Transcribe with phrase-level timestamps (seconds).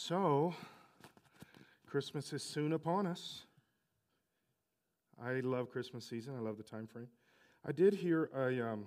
[0.00, 0.54] So,
[1.84, 3.42] Christmas is soon upon us.
[5.20, 6.36] I love Christmas season.
[6.36, 7.08] I love the time frame.
[7.66, 8.86] I did hear a, um,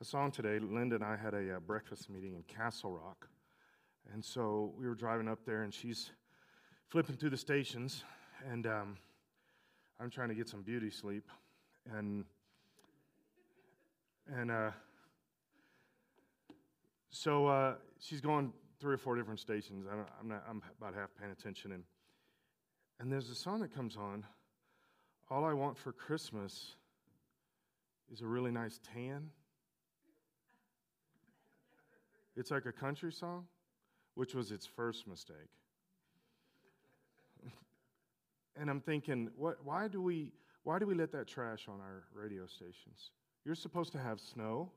[0.00, 0.58] a song today.
[0.58, 3.28] Linda and I had a uh, breakfast meeting in Castle Rock.
[4.12, 6.10] And so we were driving up there, and she's
[6.88, 8.02] flipping through the stations,
[8.50, 8.98] and um,
[10.00, 11.28] I'm trying to get some beauty sleep.
[11.96, 12.24] And,
[14.26, 14.70] and uh,
[17.10, 19.86] so uh, she's going three or four different stations.
[19.90, 21.72] I am not, I'm about half paying attention.
[21.72, 21.84] And,
[22.98, 24.24] and there's a song that comes on
[25.30, 26.74] All I Want for Christmas
[28.10, 29.30] is a really nice tan.
[32.36, 33.44] It's like a country song,
[34.14, 35.36] which was its first mistake.
[38.56, 40.32] and I'm thinking, what, why, do we,
[40.64, 43.10] why do we let that trash on our radio stations?
[43.44, 44.70] You're supposed to have snow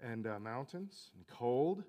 [0.00, 1.82] and uh, mountains and cold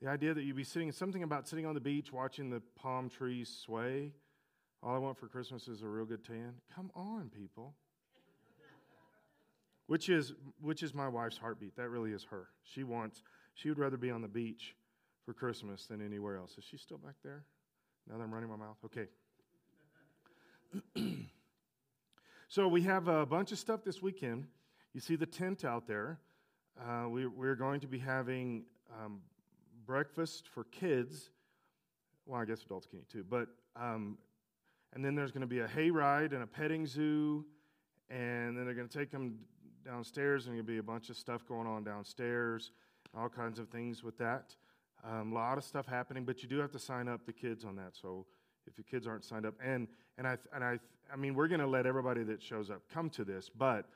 [0.00, 3.08] the idea that you'd be sitting, something about sitting on the beach watching the palm
[3.08, 4.12] trees sway.
[4.82, 6.54] All I want for Christmas is a real good tan.
[6.74, 7.74] Come on, people.
[9.86, 11.76] which is which is my wife's heartbeat.
[11.76, 12.48] That really is her.
[12.62, 13.22] She wants
[13.54, 14.76] she would rather be on the beach
[15.24, 16.56] for Christmas than anywhere else.
[16.58, 17.44] Is she still back there?
[18.08, 18.78] Now that I'm running my mouth.
[18.84, 19.08] Okay.
[22.48, 24.46] so we have a bunch of stuff this weekend.
[24.94, 26.20] You see the tent out there.
[26.80, 29.20] Uh, we, we're going to be having um,
[29.88, 31.30] breakfast for kids.
[32.26, 34.18] Well, I guess adults can eat too, but um,
[34.92, 37.46] and then there's going to be a hayride and a petting zoo,
[38.10, 39.38] and then they're going to take them
[39.84, 42.70] downstairs, and there'll be a bunch of stuff going on downstairs,
[43.16, 44.54] all kinds of things with that.
[45.06, 47.64] A um, lot of stuff happening, but you do have to sign up the kids
[47.64, 47.96] on that.
[47.96, 48.26] So
[48.66, 50.78] if your kids aren't signed up, and and I and I
[51.10, 53.86] I mean we're going to let everybody that shows up come to this, but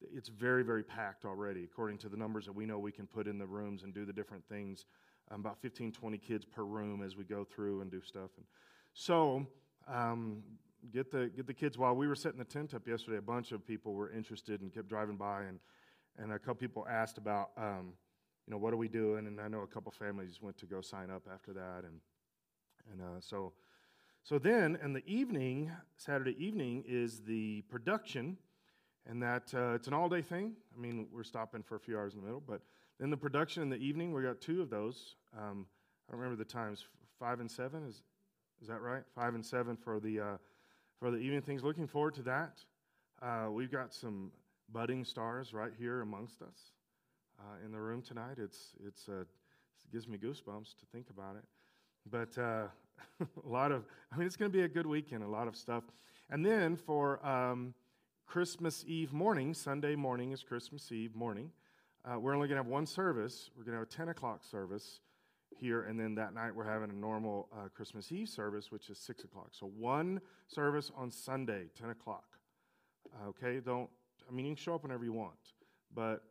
[0.00, 3.26] it's very very packed already according to the numbers that we know we can put
[3.26, 4.86] in the rooms and do the different things
[5.32, 8.30] um, about 15, 20 kids per room as we go through and do stuff.
[8.36, 8.46] And
[8.92, 9.46] so,
[9.88, 10.42] um,
[10.92, 11.78] get the get the kids.
[11.78, 14.72] While we were setting the tent up yesterday, a bunch of people were interested and
[14.72, 15.58] kept driving by, and
[16.18, 17.94] and a couple people asked about, um,
[18.46, 19.26] you know, what are we doing?
[19.26, 22.00] And I know a couple families went to go sign up after that, and
[22.90, 23.52] and uh, so.
[24.24, 28.36] So then, in the evening, Saturday evening, is the production,
[29.04, 30.52] and that uh, it's an all-day thing.
[30.72, 32.62] I mean, we're stopping for a few hours in the middle, but
[32.98, 35.16] then the production in the evening, we got two of those.
[35.36, 35.66] Um,
[36.08, 36.84] I don't remember the times.
[37.18, 38.02] Five and seven is
[38.60, 39.02] is that right?
[39.14, 40.36] Five and seven for the uh,
[40.98, 41.64] for the evening things.
[41.64, 42.58] Looking forward to that.
[43.20, 44.30] Uh, we've got some
[44.72, 46.72] budding stars right here amongst us
[47.40, 48.36] uh, in the room tonight.
[48.38, 49.26] It's it's uh, it
[49.92, 51.44] gives me goosebumps to think about it.
[52.10, 52.66] But uh,
[53.44, 55.22] a lot of I mean, it's going to be a good weekend.
[55.22, 55.84] A lot of stuff.
[56.30, 57.74] And then for um,
[58.26, 61.50] Christmas Eve morning, Sunday morning is Christmas Eve morning.
[62.04, 63.50] Uh, we're only going to have one service.
[63.56, 65.00] We're going to have a 10 o'clock service
[65.56, 68.98] here, and then that night we're having a normal uh, Christmas Eve service, which is
[68.98, 69.50] 6 o'clock.
[69.52, 72.24] So one service on Sunday, 10 o'clock.
[73.28, 73.88] Okay, don't,
[74.28, 75.36] I mean, you can show up whenever you want,
[75.94, 76.24] but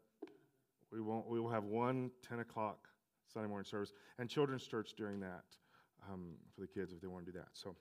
[0.92, 2.90] we won't, we will have one 10 o'clock
[3.32, 5.46] Sunday morning service, and children's church during that
[6.12, 7.48] um, for the kids if they want to do that.
[7.54, 7.76] So,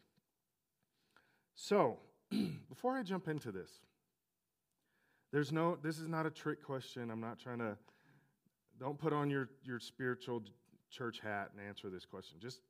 [1.57, 1.99] so
[2.69, 3.81] before I jump into this,
[5.33, 7.11] there's no, this is not a trick question.
[7.11, 7.77] I'm not trying to,
[8.79, 10.43] don't put on your, your spiritual
[10.91, 12.39] church hat and answer this question.
[12.41, 12.61] Just,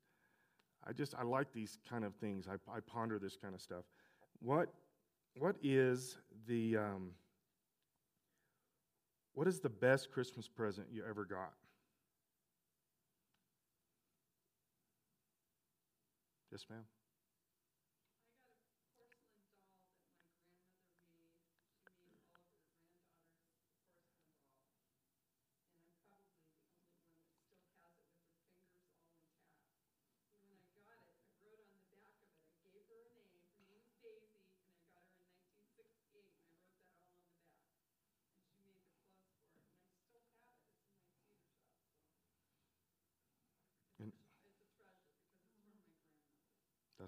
[0.86, 2.46] I just, I like these kind of things.
[2.48, 3.84] I, I ponder this kind of stuff.
[4.40, 4.72] What,
[5.38, 7.10] what is the, um,
[9.34, 11.52] what is the best Christmas present you ever got?
[16.50, 16.80] Yes, ma'am.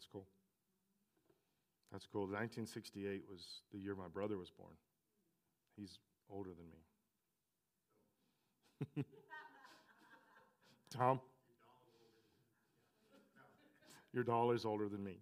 [0.02, 0.26] That's cool.
[1.92, 2.22] That's cool.
[2.22, 4.74] 1968 was the year my brother was born.
[5.76, 6.66] He's older than
[8.96, 9.04] me.
[10.90, 11.20] Tom?
[14.12, 15.18] Your doll is older than me.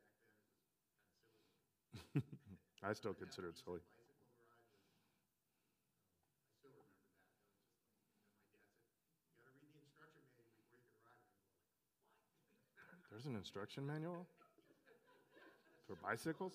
[2.13, 3.79] Back then, I still consider it silly.
[13.09, 14.27] There's an instruction manual
[15.87, 16.53] for bicycles?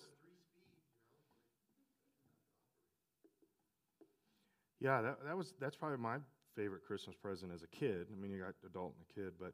[4.79, 6.17] Yeah, that, that was that's probably my
[6.55, 8.07] favorite Christmas present as a kid.
[8.11, 9.53] I mean, you got adult and a kid, but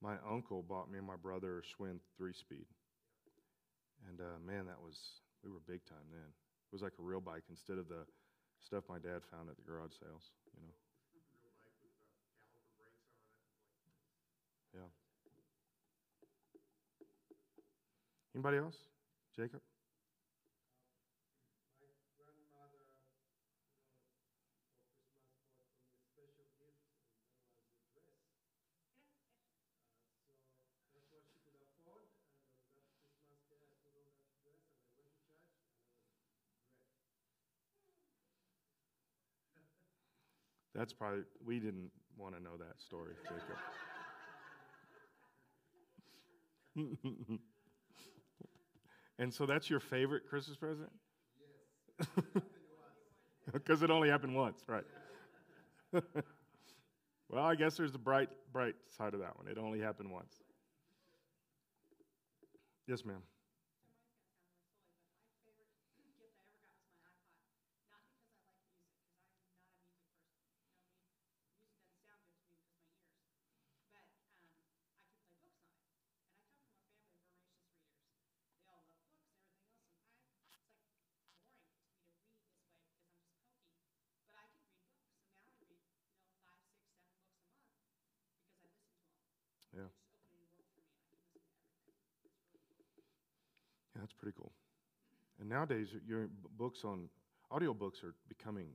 [0.00, 2.66] my uncle bought me and my brother a Schwinn three speed,
[4.08, 4.96] and uh, man, that was
[5.44, 6.26] we were big time then.
[6.26, 8.04] It was like a real bike instead of the
[8.60, 10.32] stuff my dad found at the garage sales.
[10.56, 10.74] You know.
[14.74, 14.90] Yeah.
[18.34, 18.76] Anybody else?
[19.36, 19.60] Jacob?
[40.74, 43.58] That's probably, we didn't want to know that story, Jacob.
[49.18, 50.90] and so that's your favorite Christmas present?
[51.98, 52.42] Yes.
[53.52, 54.84] Because it only happened once, right?
[57.28, 59.48] well, I guess there's the bright, bright side of that one.
[59.48, 60.34] It only happened once.
[62.86, 63.22] Yes, ma'am.
[93.96, 94.52] That's pretty cool.
[95.40, 96.28] And nowadays, your
[96.58, 97.08] books on
[97.52, 98.68] audiobooks are becoming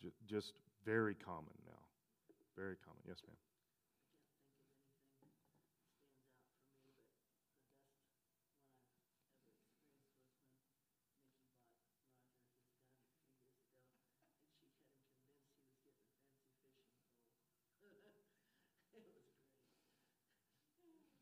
[0.00, 0.54] j- just
[0.84, 1.82] very common now.
[2.56, 3.02] Very common.
[3.06, 3.36] Yes, ma'am.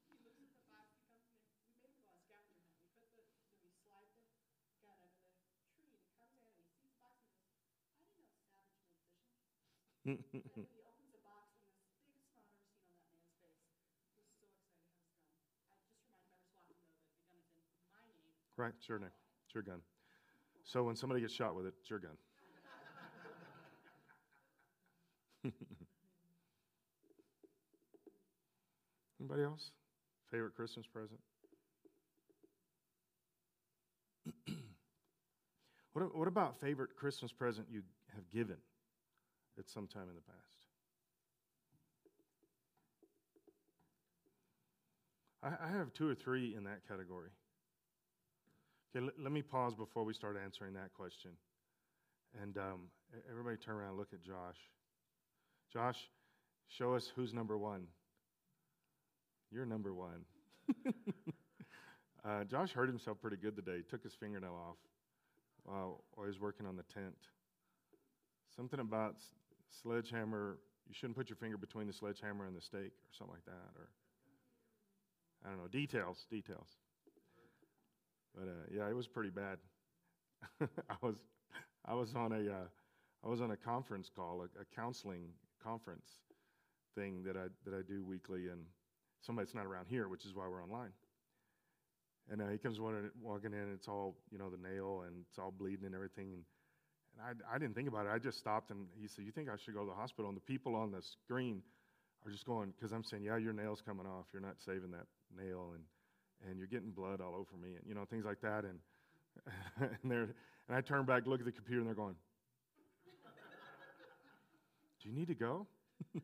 [0.08, 3.28] he opens a box and this biggest smile I've ever seen on that man's face.
[3.28, 5.04] He was so excited to have his gun.
[5.76, 7.28] I just reminded him every walking
[8.16, 9.97] though that the gun
[18.58, 19.10] Right, sure name.
[19.46, 19.80] It's your gun.
[20.64, 22.16] So when somebody gets shot with it, it's your gun.
[29.20, 29.70] Anybody else?
[30.30, 31.20] Favorite Christmas present?
[35.92, 37.82] what, what about favorite Christmas present you
[38.14, 38.56] have given?
[39.58, 40.58] At some time in the past.
[45.42, 47.30] I, I have two or three in that category.
[48.94, 51.32] Okay, let, let me pause before we start answering that question.
[52.42, 52.80] And um,
[53.30, 54.56] everybody turn around and look at Josh.
[55.72, 55.96] Josh,
[56.68, 57.84] show us who's number one.
[59.50, 60.24] You're number one.
[62.24, 63.78] uh, Josh hurt himself pretty good today.
[63.78, 64.76] He took his fingernail off
[65.64, 67.16] while he was working on the tent.
[68.54, 69.16] Something about
[69.82, 70.58] sledgehammer,
[70.88, 73.72] you shouldn't put your finger between the sledgehammer and the stake or something like that.
[73.76, 73.88] Or,
[75.44, 76.68] I don't know, details, details.
[78.34, 79.58] But uh, yeah, it was pretty bad.
[80.60, 81.16] I was,
[81.84, 82.68] I was on a, uh,
[83.24, 85.30] I was on a conference call, a, a, counseling
[85.62, 86.06] conference
[86.94, 88.60] thing that I that I do weekly, and
[89.20, 90.92] somebody's not around here, which is why we're online.
[92.30, 95.38] And uh, he comes walking in, and it's all you know, the nail, and it's
[95.38, 96.32] all bleeding and everything.
[96.32, 96.42] And
[97.18, 98.10] and I, I didn't think about it.
[98.12, 100.28] I just stopped and he said, You think I should go to the hospital?
[100.28, 101.62] And the people on the screen
[102.24, 104.26] are just going, because I'm saying, Yeah, your nail's coming off.
[104.32, 105.06] You're not saving that
[105.36, 105.72] nail.
[105.74, 105.82] And,
[106.48, 107.74] and you're getting blood all over me.
[107.74, 108.64] And, you know, things like that.
[108.64, 108.78] And,
[110.02, 110.28] and, they're,
[110.68, 112.16] and I turn back, look at the computer, and they're going,
[115.02, 115.66] Do you need to go?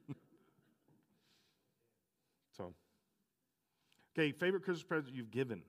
[2.57, 2.75] so,
[4.17, 5.63] okay, favorite Christmas present you've given?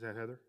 [0.00, 0.40] Is that Heather?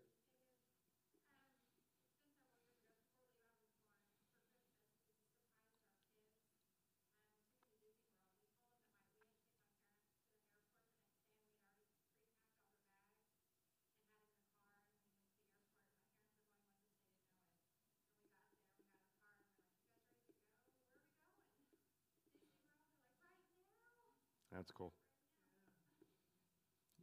[24.50, 24.94] That's cool.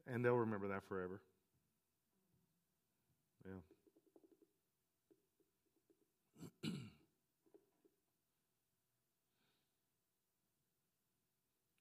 [0.08, 1.22] And they'll remember that forever.
[3.46, 3.54] Yeah.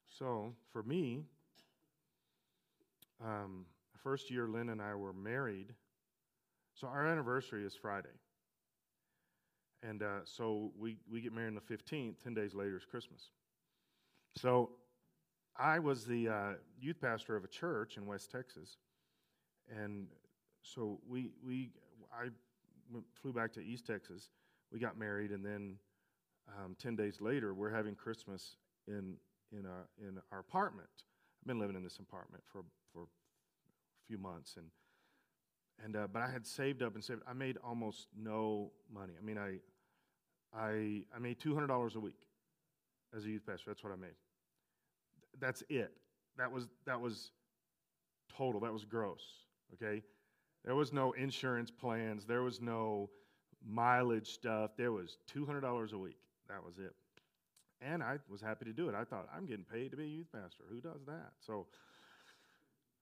[0.08, 1.24] so, for me,
[3.24, 3.66] um,
[4.02, 5.74] first year Lynn and I were married,
[6.74, 8.08] so our anniversary is Friday.
[9.82, 13.30] And uh, so we, we get married on the 15th, 10 days later is Christmas.
[14.36, 14.70] So
[15.56, 18.76] I was the uh, youth pastor of a church in West Texas.
[19.70, 20.06] And
[20.62, 21.70] so we, we
[22.12, 22.28] I
[23.20, 24.30] flew back to East Texas.
[24.72, 25.76] We got married, and then
[26.48, 29.14] um, 10 days later, we're having Christmas in,
[29.52, 30.88] in, our, in our apartment.
[31.42, 32.62] I've been living in this apartment for,
[32.92, 33.06] for a
[34.06, 34.56] few months.
[34.56, 34.66] And
[35.84, 37.22] and uh, but I had saved up and saved.
[37.28, 39.12] I made almost no money.
[39.20, 39.58] I mean, I
[40.52, 42.26] I I made two hundred dollars a week
[43.16, 43.64] as a youth pastor.
[43.68, 44.16] That's what I made.
[45.40, 45.92] That's it.
[46.36, 47.30] That was that was
[48.36, 48.60] total.
[48.60, 49.22] That was gross.
[49.74, 50.02] Okay,
[50.68, 52.26] there was no insurance plans.
[52.26, 53.08] There was no
[53.66, 54.72] mileage stuff.
[54.76, 56.18] There was two hundred dollars a week.
[56.50, 56.94] That was it.
[57.80, 58.94] And I was happy to do it.
[58.94, 60.64] I thought I'm getting paid to be a youth pastor.
[60.68, 61.32] Who does that?
[61.40, 61.68] So,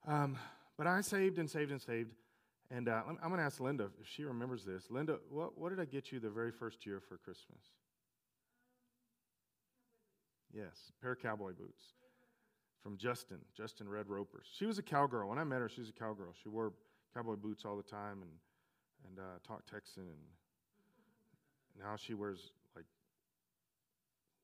[0.07, 0.39] um,
[0.79, 2.13] but I saved and saved and saved.
[2.71, 4.85] And uh, I'm going to ask Linda if she remembers this.
[4.89, 7.59] Linda, what, what did I get you the very first year for Christmas?
[10.55, 11.83] Yes, pair of cowboy boots
[12.81, 14.47] from Justin, Justin Red Ropers.
[14.57, 15.29] She was a cowgirl.
[15.29, 16.33] When I met her, she was a cowgirl.
[16.41, 16.73] She wore
[17.17, 18.31] cowboy boots all the time and,
[19.09, 20.03] and uh, talked Texan.
[20.03, 20.19] And
[21.83, 22.85] now she wears like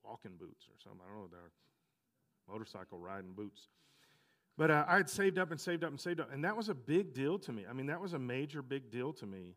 [0.02, 1.00] walking boots or something.
[1.04, 1.52] I don't know, they're
[2.48, 3.68] motorcycle riding boots.
[4.56, 6.68] But uh, I had saved up and saved up and saved up, and that was
[6.68, 7.64] a big deal to me.
[7.68, 9.56] I mean, that was a major big deal to me.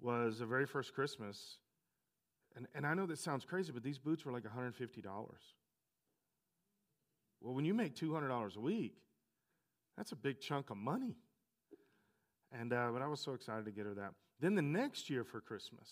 [0.00, 1.58] Was the very first Christmas,
[2.54, 5.00] and and I know this sounds crazy, but these boots were like one hundred fifty
[5.00, 5.40] dollars.
[7.40, 8.94] Well, when you make two hundred dollars a week,
[9.96, 11.16] that's a big chunk of money.
[12.52, 14.12] And uh, but I was so excited to get her that.
[14.40, 15.88] Then the next year for Christmas,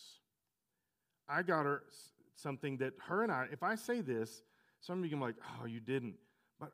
[1.29, 1.83] I got her
[2.37, 3.47] something that her and I.
[3.53, 4.43] If I say this,
[4.81, 6.15] some of you can be like, "Oh, you didn't."
[6.61, 6.71] But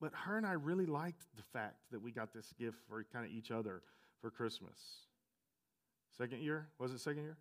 [0.00, 3.24] but her and I really liked the fact that we got this gift for kind
[3.24, 3.82] of each other
[4.20, 4.78] for Christmas.
[6.16, 6.68] Second year?
[6.78, 7.36] Was it second year?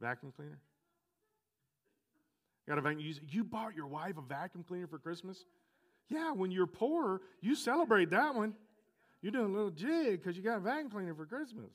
[0.00, 0.58] Vacuum cleaner?
[2.66, 3.00] Got a vacuum?
[3.00, 5.44] You, you bought your wife a vacuum cleaner for Christmas?
[6.08, 8.54] Yeah, when you're poor, you celebrate that one.
[9.22, 11.70] You're doing a little jig because you got a vacuum cleaner for Christmas.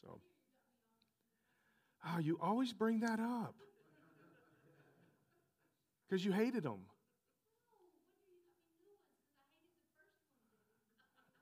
[0.00, 0.20] So,
[2.06, 3.54] oh, you always bring that up
[6.08, 6.80] because you hated them.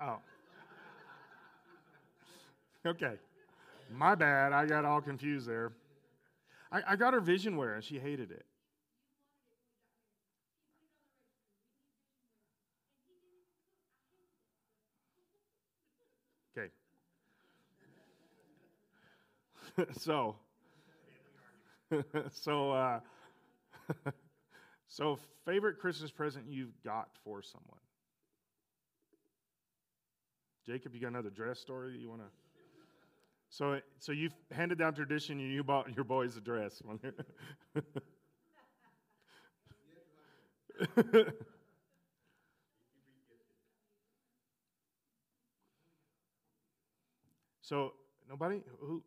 [0.01, 0.19] Oh.
[2.87, 3.15] Okay.
[3.93, 4.53] My bad.
[4.53, 5.73] I got all confused there.
[6.71, 8.46] I, I got her vision wear and she hated it.
[19.99, 20.37] so,
[22.33, 23.01] so, uh,
[24.89, 27.79] so, favorite Christmas present you've got for someone?
[30.67, 32.27] Jacob, you got another dress story that you want to?
[33.49, 36.83] So, so you've handed down tradition and you bought your boys a dress.
[47.63, 47.93] so,
[48.29, 48.63] nobody?
[48.81, 49.03] Who?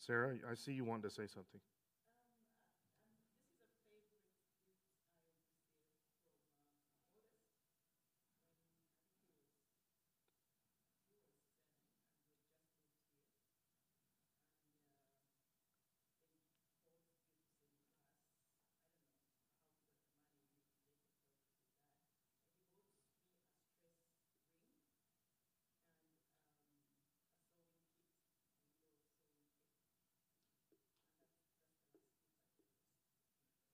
[0.00, 1.60] Sarah, I see you want to say something.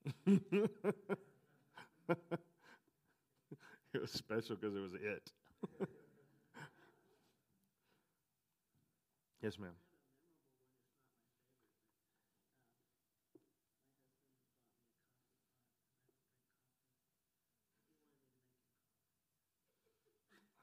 [0.27, 0.69] it
[4.01, 5.31] was special because it was it.
[9.41, 9.75] yes, ma'am.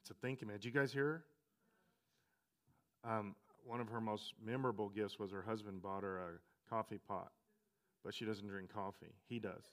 [0.01, 0.57] That's a thinking, man.
[0.57, 1.23] Did you guys hear
[3.03, 3.11] her?
[3.17, 3.35] Um,
[3.65, 7.31] one of her most memorable gifts was her husband bought her a coffee pot
[8.03, 9.13] but she doesn't drink coffee.
[9.27, 9.63] He does.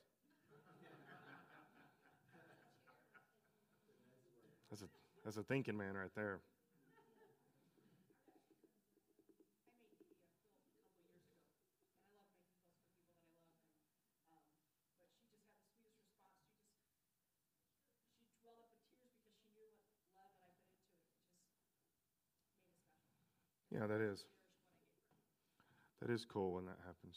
[4.71, 4.87] That's a,
[5.25, 6.39] that's a thinking man right there.
[23.73, 24.25] Yeah, that is.
[26.01, 27.17] That is cool when that happens.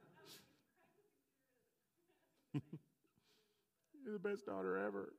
[4.03, 5.13] You're the best daughter ever.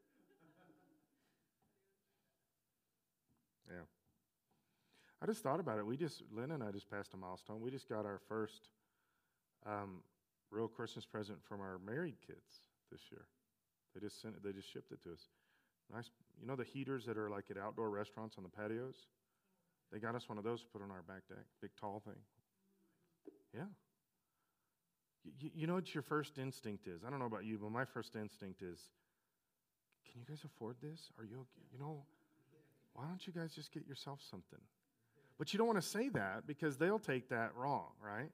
[3.69, 3.85] Yeah.
[5.23, 5.87] I just thought about it.
[5.87, 7.61] We just, Lynn and I just passed a milestone.
[7.61, 8.69] We just got our first
[9.65, 10.03] um,
[10.51, 13.27] real Christmas present from our married kids this year.
[13.95, 15.29] They just sent it, they just shipped it to us.
[15.93, 19.07] Nice, you know the heaters that are like at outdoor restaurants on the patios?
[19.93, 22.17] They got us one of those to put on our back deck, big tall thing.
[23.55, 23.65] Yeah.
[25.25, 27.05] You, you know what your first instinct is?
[27.07, 28.81] I don't know about you, but my first instinct is
[30.11, 31.11] can you guys afford this?
[31.19, 32.05] Are you, you know,
[32.93, 34.59] why don't you guys just get yourself something?
[35.39, 38.31] But you don't want to say that because they'll take that wrong, right?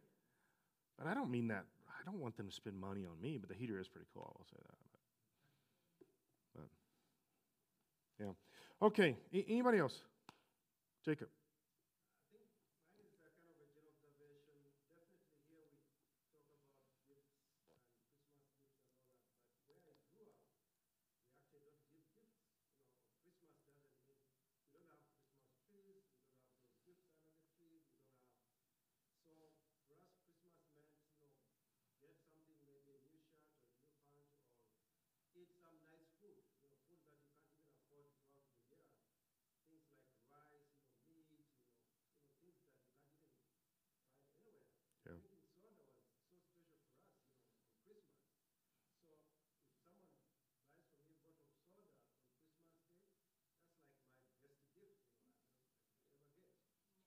[0.99, 1.65] But I don't mean that.
[1.89, 4.25] I don't want them to spend money on me, but the heater is pretty cool.
[4.27, 4.75] I will say that.
[6.57, 6.63] But,
[8.19, 8.87] but yeah.
[8.87, 9.17] Okay.
[9.49, 10.01] Anybody else?
[11.05, 11.29] Jacob.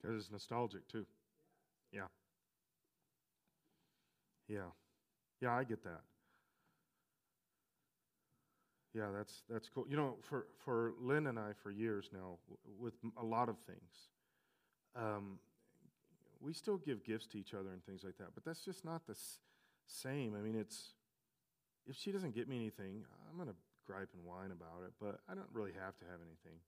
[0.01, 1.05] Because it's nostalgic too.
[1.91, 2.07] Yeah.
[4.47, 4.71] Yeah.
[5.41, 6.01] Yeah, I get that.
[8.93, 9.85] Yeah, that's that's cool.
[9.89, 13.57] You know, for for Lynn and I, for years now, w- with a lot of
[13.59, 14.09] things,
[14.95, 15.39] um,
[16.41, 18.33] we still give gifts to each other and things like that.
[18.33, 19.39] But that's just not the s-
[19.87, 20.35] same.
[20.35, 20.93] I mean, it's
[21.87, 24.93] if she doesn't get me anything, I'm gonna gripe and whine about it.
[24.99, 26.59] But I don't really have to have anything.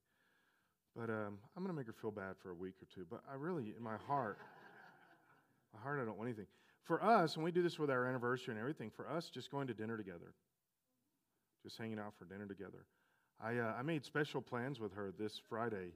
[0.96, 3.06] But um, I'm going to make her feel bad for a week or two.
[3.10, 4.38] But I really, in my heart,
[5.74, 6.48] my heart, I don't want anything.
[6.84, 9.68] For us, and we do this with our anniversary and everything, for us, just going
[9.68, 10.34] to dinner together,
[11.64, 12.86] just hanging out for dinner together.
[13.42, 15.94] I, uh, I made special plans with her this Friday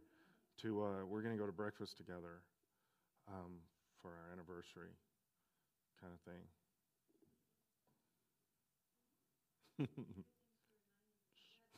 [0.62, 2.42] to, uh, we're going to go to breakfast together
[3.28, 3.60] um,
[4.02, 4.96] for our anniversary
[6.02, 6.20] kind of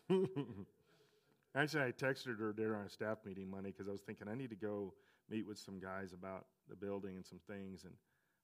[0.10, 0.66] thing.
[1.56, 4.52] Actually, I texted her during our staff meeting Monday because I was thinking I need
[4.52, 4.94] to go
[5.30, 7.94] meet with some guys about the building and some things, and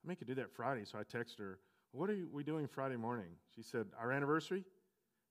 [0.03, 0.85] I may could do that Friday.
[0.85, 1.59] So I texted her,
[1.91, 4.65] "What are we doing Friday morning?" She said, "Our anniversary."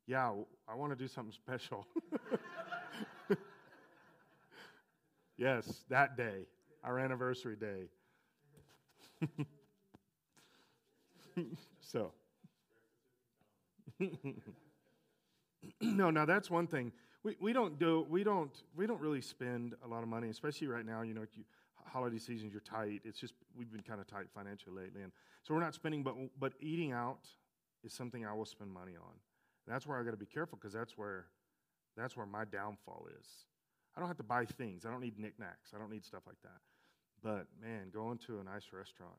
[0.06, 0.32] Yeah,
[0.68, 1.86] I want to do something special.
[5.36, 6.46] yes, that day,
[6.82, 7.88] our anniversary day.
[11.80, 12.12] so,
[15.80, 16.92] no, now that's one thing.
[17.24, 20.68] We, we don't do we don't we don't really spend a lot of money, especially
[20.68, 21.00] right now.
[21.02, 21.44] You know, you,
[21.86, 23.00] holiday seasons you're tight.
[23.04, 25.10] It's just we've been kind of tight financially lately, and
[25.42, 26.02] so we're not spending.
[26.02, 27.26] But but eating out
[27.82, 29.14] is something I will spend money on.
[29.66, 31.26] And that's where I got to be careful because that's where
[31.96, 33.26] that's where my downfall is.
[33.96, 34.84] I don't have to buy things.
[34.84, 35.72] I don't need knickknacks.
[35.74, 36.60] I don't need stuff like that.
[37.22, 39.12] But man, going to a nice restaurant,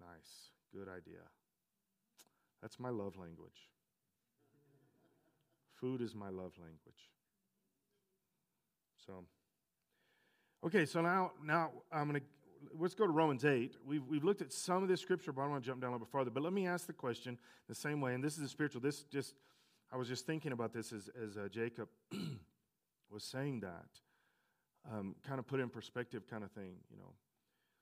[0.00, 1.22] nice, good idea.
[2.62, 3.68] That's my love language.
[5.80, 7.10] Food is my love language.
[9.06, 9.24] So,
[10.66, 12.26] okay, so now, now I'm going to
[12.78, 13.76] let's go to Romans 8.
[13.86, 15.92] We've, we've looked at some of this scripture, but I want to jump down a
[15.92, 16.30] little bit farther.
[16.30, 17.38] But let me ask the question
[17.68, 18.80] the same way, and this is a spiritual.
[18.80, 19.34] This just,
[19.92, 21.88] I was just thinking about this as, as uh, Jacob
[23.10, 23.88] was saying that,
[24.92, 27.12] um, kind of put in perspective, kind of thing, you know.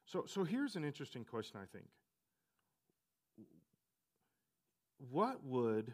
[0.07, 1.87] So, so here's an interesting question, I think.
[5.11, 5.93] What would,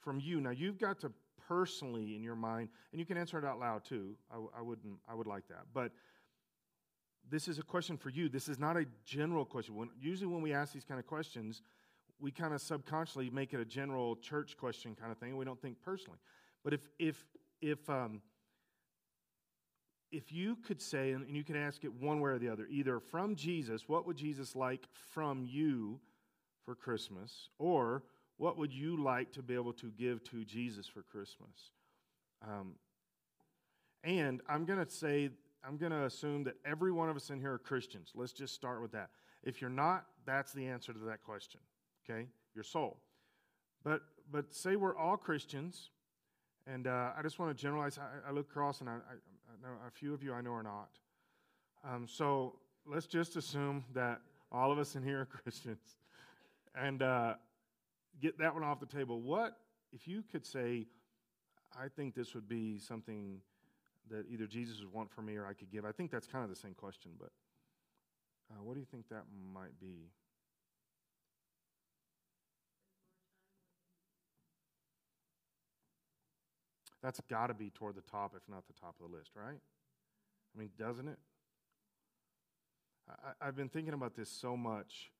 [0.00, 1.12] from you, now you've got to
[1.48, 4.14] personally in your mind, and you can answer it out loud too.
[4.30, 5.66] I, I wouldn't, I would like that.
[5.72, 5.92] But
[7.28, 8.28] this is a question for you.
[8.28, 9.74] This is not a general question.
[9.74, 11.62] When, usually, when we ask these kind of questions,
[12.20, 15.36] we kind of subconsciously make it a general church question kind of thing.
[15.36, 16.18] We don't think personally.
[16.64, 17.24] But if if
[17.60, 18.22] if um,
[20.12, 23.00] if you could say, and you can ask it one way or the other, either
[23.00, 26.00] from Jesus, what would Jesus like from you
[26.64, 28.02] for Christmas, or
[28.38, 31.70] what would you like to be able to give to Jesus for Christmas?
[32.46, 32.74] Um,
[34.04, 35.30] and I'm going to say
[35.66, 38.12] I'm going to assume that every one of us in here are Christians.
[38.14, 39.10] Let's just start with that.
[39.42, 41.60] If you're not, that's the answer to that question.
[42.08, 42.98] Okay, your soul.
[43.82, 45.90] But but say we're all Christians,
[46.66, 47.98] and uh, I just want to generalize.
[47.98, 48.96] I, I look across, and I, I,
[49.62, 50.90] know a few of you I know are not.
[51.84, 54.20] Um, so let's just assume that
[54.52, 55.96] all of us in here are Christians,
[56.74, 57.34] and uh,
[58.20, 59.20] get that one off the table.
[59.20, 59.56] What
[59.92, 60.86] if you could say,
[61.78, 63.40] I think this would be something
[64.10, 65.84] that either Jesus would want for me or I could give?
[65.84, 67.30] I think that's kind of the same question, but
[68.50, 70.10] uh, what do you think that might be?
[77.02, 79.60] That's got to be toward the top, if not the top of the list, right?
[80.54, 81.18] I mean, doesn't it?
[83.40, 85.12] I, have been thinking about this so much.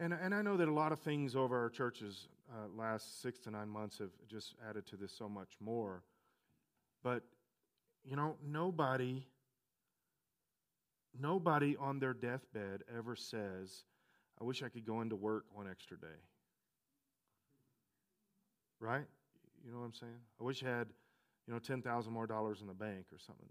[0.00, 3.38] And, and I know that a lot of things over our churches uh, last six
[3.40, 6.02] to nine months have just added to this so much more.
[7.04, 7.22] But
[8.02, 9.26] you know, nobody,
[11.20, 13.84] nobody on their deathbed ever says,
[14.40, 16.06] I wish I could go into work one extra day.
[18.80, 19.04] Right?
[19.62, 20.18] You know what I'm saying?
[20.40, 20.88] I wish I had,
[21.46, 23.48] you know, 10,000 more dollars in the bank or something.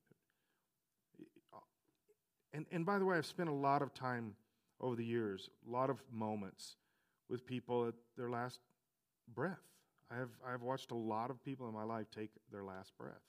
[2.51, 4.33] And, and by the way, I've spent a lot of time
[4.79, 6.75] over the years, a lot of moments
[7.29, 8.59] with people at their last
[9.33, 9.59] breath.
[10.11, 12.97] I have, I have watched a lot of people in my life take their last
[12.97, 13.21] breath.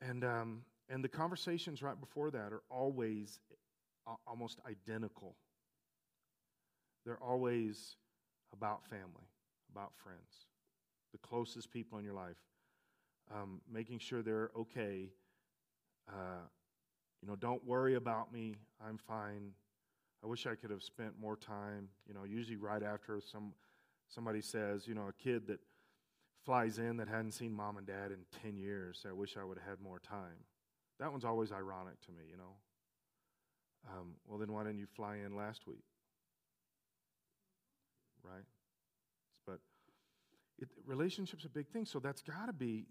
[0.00, 3.38] And, um, and the conversations right before that are always
[4.26, 5.36] almost identical.
[7.04, 7.96] They're always
[8.52, 9.28] about family,
[9.70, 10.46] about friends,
[11.12, 12.36] the closest people in your life,
[13.34, 15.10] um, making sure they're okay.
[16.08, 16.46] Uh,
[17.22, 18.56] you know, don't worry about me.
[18.86, 19.52] I'm fine.
[20.24, 21.88] I wish I could have spent more time.
[22.08, 23.52] You know, usually right after some
[24.08, 25.60] somebody says, you know, a kid that
[26.44, 29.04] flies in that hadn't seen mom and dad in 10 years.
[29.08, 30.44] I wish I would have had more time.
[31.00, 32.54] That one's always ironic to me, you know.
[33.90, 35.84] Um, well, then why didn't you fly in last week?
[38.22, 38.44] Right?
[39.46, 39.58] But
[40.58, 42.86] it, relationships a big thing, so that's got to be,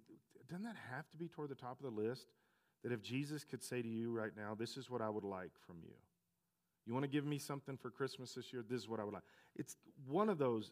[0.50, 2.28] doesn't that have to be toward the top of the list?
[2.84, 5.52] That if Jesus could say to you right now, this is what I would like
[5.66, 5.94] from you.
[6.86, 8.64] You want to give me something for Christmas this year?
[8.68, 9.24] This is what I would like.
[9.56, 10.72] It's one of those,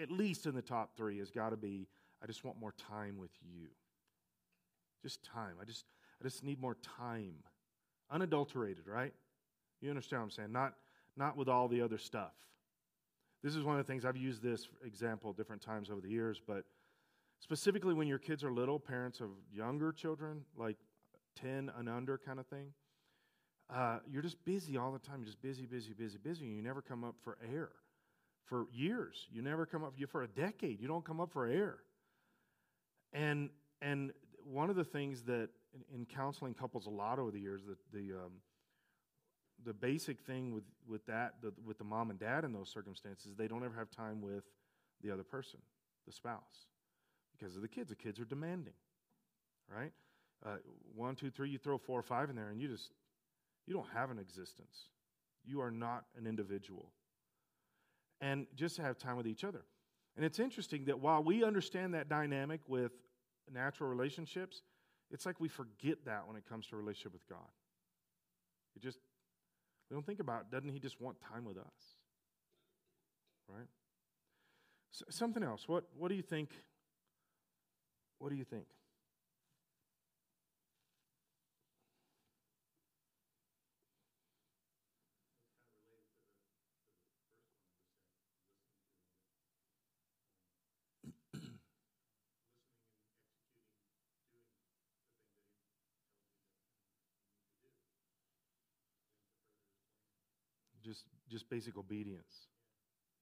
[0.00, 1.88] at least in the top three, has got to be
[2.22, 3.68] I just want more time with you.
[5.02, 5.54] Just time.
[5.60, 5.84] I just,
[6.20, 7.34] I just need more time.
[8.10, 9.12] Unadulterated, right?
[9.80, 10.52] You understand what I'm saying?
[10.52, 10.74] Not,
[11.16, 12.32] not with all the other stuff.
[13.42, 16.40] This is one of the things I've used this example different times over the years,
[16.44, 16.64] but
[17.38, 20.76] specifically when your kids are little, parents of younger children, like
[21.40, 22.72] 10 and under kind of thing,
[23.74, 25.18] uh, you're just busy all the time.
[25.18, 26.46] You're just busy, busy, busy, busy.
[26.46, 27.70] And you never come up for air.
[28.44, 30.80] For years, you never come up for a decade.
[30.80, 31.76] You don't come up for air.
[33.12, 33.50] And
[33.82, 37.60] and one of the things that in, in counseling couples a lot over the years,
[37.68, 38.32] that the um,
[39.66, 43.32] the basic thing with with that the, with the mom and dad in those circumstances,
[43.36, 44.44] they don't ever have time with
[45.02, 45.60] the other person,
[46.06, 46.66] the spouse,
[47.38, 47.90] because of the kids.
[47.90, 48.74] The kids are demanding,
[49.70, 49.92] right?
[50.44, 50.56] Uh,
[50.94, 51.50] one, two, three.
[51.50, 52.90] You throw four or five in there, and you just
[53.68, 54.88] you don't have an existence.
[55.44, 56.90] You are not an individual.
[58.22, 59.60] And just have time with each other.
[60.16, 62.92] And it's interesting that while we understand that dynamic with
[63.52, 64.62] natural relationships,
[65.10, 67.46] it's like we forget that when it comes to relationship with God.
[68.74, 68.98] It just,
[69.90, 71.64] we don't think about, doesn't He just want time with us?
[73.48, 73.68] Right?
[74.92, 75.68] So, something else.
[75.68, 76.50] What, what do you think?
[78.18, 78.66] What do you think?
[100.88, 102.48] Just just basic obedience.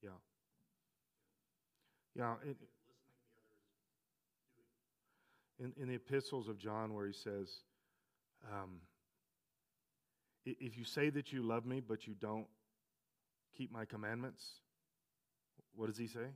[0.03, 0.11] Yeah.
[2.15, 2.35] Yeah.
[2.45, 2.57] It,
[5.59, 7.49] in, in the epistles of John, where he says,
[8.53, 8.81] um,
[10.45, 12.47] If you say that you love me, but you don't
[13.57, 14.45] keep my commandments,
[15.75, 16.29] what does he say?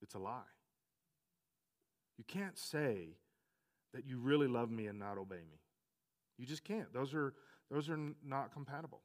[0.00, 0.40] It's a lie.
[2.16, 3.16] You can't say
[3.92, 5.58] that you really love me and not obey me.
[6.38, 6.92] You just can't.
[6.94, 7.34] Those are
[7.70, 9.00] those are not compatible.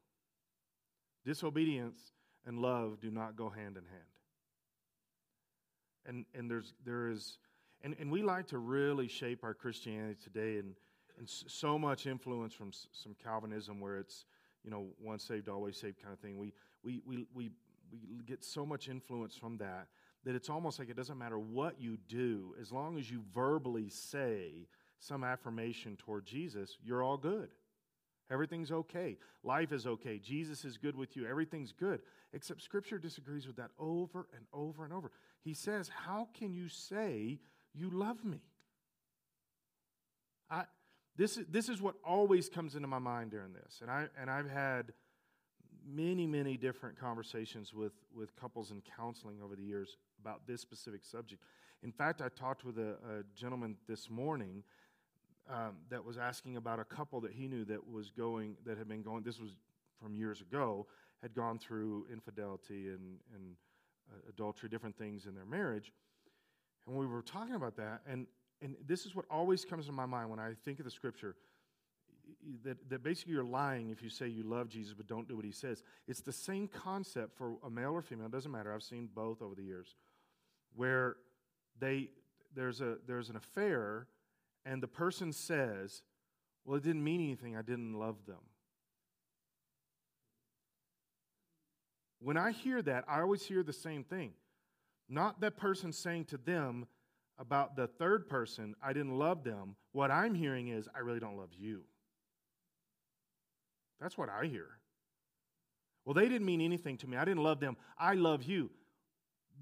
[1.25, 1.99] Disobedience
[2.45, 4.03] and love do not go hand in hand.
[6.05, 7.37] And, and there's, there is,
[7.83, 10.75] and, and we like to really shape our Christianity today and,
[11.17, 14.25] and so much influence from some Calvinism where it's,
[14.63, 16.37] you know, once saved, always saved kind of thing.
[16.37, 17.51] We, we, we, we,
[17.91, 19.87] we get so much influence from that
[20.25, 23.89] that it's almost like it doesn't matter what you do, as long as you verbally
[23.89, 24.67] say
[24.99, 27.49] some affirmation toward Jesus, you're all good.
[28.31, 29.17] Everything's okay.
[29.43, 30.17] Life is okay.
[30.17, 31.27] Jesus is good with you.
[31.27, 32.01] Everything's good.
[32.33, 35.11] Except Scripture disagrees with that over and over and over.
[35.41, 37.39] He says, How can you say
[37.73, 38.41] you love me?
[40.49, 40.63] I,
[41.17, 43.79] this, is, this is what always comes into my mind during this.
[43.81, 44.93] And, I, and I've had
[45.87, 51.05] many, many different conversations with, with couples in counseling over the years about this specific
[51.05, 51.43] subject.
[51.83, 54.63] In fact, I talked with a, a gentleman this morning
[55.49, 58.87] um, that was asking about a couple that he knew that was going, that had
[58.87, 59.51] been going, this was
[60.01, 60.87] from years ago,
[61.21, 63.55] had gone through infidelity and, and
[64.11, 65.91] uh, adultery, different things in their marriage.
[66.87, 68.27] And we were talking about that, and,
[68.61, 71.35] and this is what always comes to my mind when I think of the scripture
[72.63, 75.45] that, that basically you're lying if you say you love Jesus but don't do what
[75.45, 75.83] he says.
[76.07, 78.73] It's the same concept for a male or female, it doesn't matter.
[78.73, 79.95] I've seen both over the years,
[80.75, 81.17] where
[81.79, 82.09] they,
[82.55, 84.07] there's, a, there's an affair
[84.65, 86.01] and the person says,
[86.65, 88.41] Well, it didn't mean anything, I didn't love them.
[92.19, 94.33] When I hear that, I always hear the same thing.
[95.07, 96.87] Not that person saying to them
[97.37, 99.75] about the third person, I didn't love them.
[99.91, 101.83] What I'm hearing is, I really don't love you.
[104.01, 104.67] That's what I hear.
[106.03, 107.17] Well, they didn't mean anything to me.
[107.17, 107.77] I didn't love them.
[107.97, 108.71] I love you.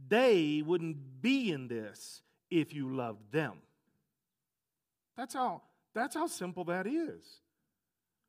[0.08, 3.60] They wouldn't be in this if you loved them.
[5.16, 5.62] That's how,
[5.94, 7.24] that's how simple that is.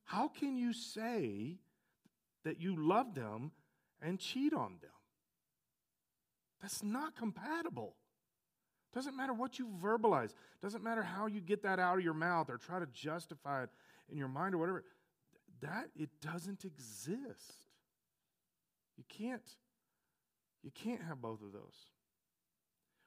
[0.04, 1.58] How can you say
[2.44, 3.52] that you love them
[4.02, 4.90] and cheat on them?
[6.60, 7.94] That's not compatible.
[8.94, 12.48] Doesn't matter what you verbalize, doesn't matter how you get that out of your mouth
[12.48, 13.70] or try to justify it
[14.10, 14.84] in your mind or whatever.
[15.60, 17.54] That it doesn't exist.
[18.96, 19.42] You can't
[20.62, 21.88] you can't have both of those.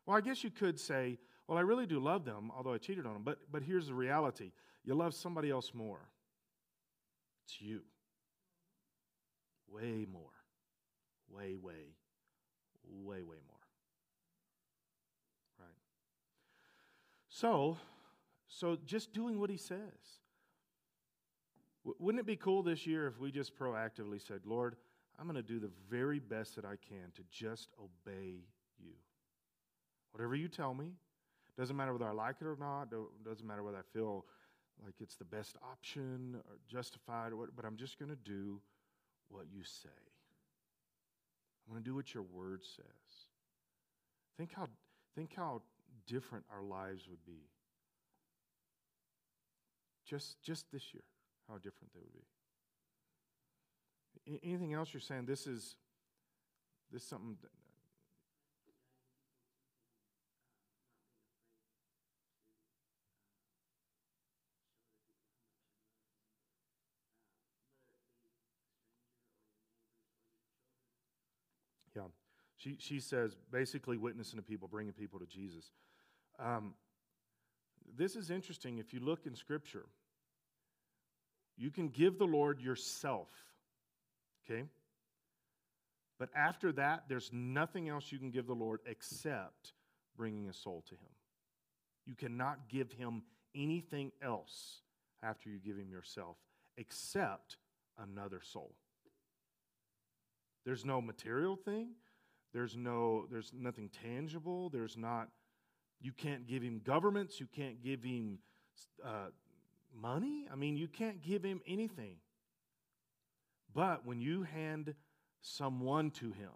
[0.05, 3.05] Well, I guess you could say, well, I really do love them, although I cheated
[3.05, 3.23] on them.
[3.23, 4.51] But, but here's the reality
[4.83, 5.99] you love somebody else more.
[7.45, 7.81] It's you.
[9.69, 10.23] Way more.
[11.29, 11.95] Way, way,
[12.89, 13.65] way, way more.
[15.59, 15.67] Right?
[17.29, 17.77] So,
[18.47, 19.79] so just doing what he says.
[21.83, 24.75] W- wouldn't it be cool this year if we just proactively said, Lord,
[25.19, 28.45] I'm going to do the very best that I can to just obey
[28.79, 28.93] you?
[30.11, 30.93] Whatever you tell me,
[31.57, 32.89] doesn't matter whether I like it or not.
[33.25, 34.25] Doesn't matter whether I feel
[34.83, 38.61] like it's the best option or justified or what, but I'm just going to do
[39.29, 39.89] what you say.
[41.65, 42.85] I'm going to do what your word says.
[44.37, 44.67] Think how,
[45.15, 45.63] think how
[46.05, 47.49] different our lives would be.
[50.07, 51.03] Just, just this year,
[51.49, 52.13] how different they would
[54.25, 54.39] be.
[54.43, 55.25] Anything else you're saying?
[55.25, 55.75] This is
[56.91, 57.37] this is something
[71.97, 72.03] Yeah.
[72.57, 75.71] She, she says basically witnessing to people, bringing people to Jesus.
[76.39, 76.73] Um,
[77.97, 78.77] this is interesting.
[78.77, 79.85] If you look in Scripture,
[81.57, 83.29] you can give the Lord yourself,
[84.45, 84.65] okay?
[86.19, 89.73] But after that, there's nothing else you can give the Lord except
[90.15, 91.11] bringing a soul to Him.
[92.05, 93.23] You cannot give Him
[93.55, 94.81] anything else
[95.23, 96.37] after you give Him yourself
[96.77, 97.57] except
[97.97, 98.73] another soul.
[100.67, 101.91] There's no material thing.
[102.53, 104.69] There's no there's nothing tangible.
[104.69, 105.29] There's not
[106.01, 108.39] you can't give him governments, you can't give him
[109.01, 109.29] uh,
[109.95, 110.45] money.
[110.51, 112.17] I mean, you can't give him anything.
[113.73, 114.93] But when you hand
[115.41, 116.51] someone to him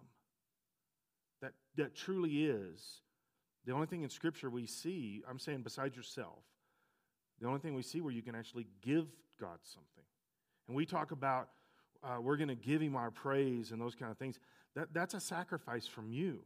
[1.40, 3.00] that, that truly is
[3.64, 6.42] the only thing in Scripture we see, I'm saying besides yourself,
[7.40, 9.06] the only thing we see where you can actually give
[9.40, 10.04] God something.
[10.68, 11.48] And we talk about
[12.02, 14.38] uh, we're going to give him our praise and those kind of things.
[14.74, 16.40] That, that's a sacrifice from you.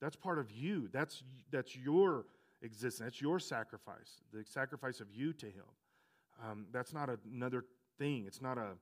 [0.00, 0.88] That's part of you.
[0.92, 2.26] That's, that's your
[2.62, 3.06] existence.
[3.06, 5.64] That's your sacrifice, the sacrifice of you to him.
[6.44, 7.64] Um, that's not another
[7.98, 8.24] thing.
[8.26, 8.72] It's not, a,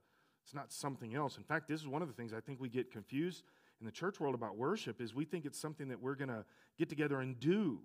[0.45, 1.37] it's not something else.
[1.37, 3.45] In fact, this is one of the things I think we get confused
[3.81, 6.45] in the church world about worship is we think it's something that we're going to
[6.79, 7.81] get together and do.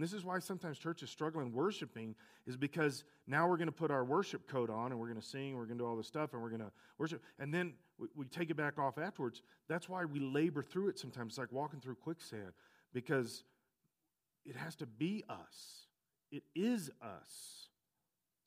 [0.00, 2.14] And this is why sometimes churches struggle in worshiping,
[2.46, 5.26] is because now we're going to put our worship coat on and we're going to
[5.26, 7.22] sing, and we're going to do all this stuff, and we're going to worship.
[7.38, 9.42] And then we, we, take it back off afterwards.
[9.68, 11.32] That's why we labor through it sometimes.
[11.32, 12.54] It's like walking through quicksand,
[12.94, 13.44] because
[14.46, 15.84] it has to be us.
[16.32, 17.68] It is us.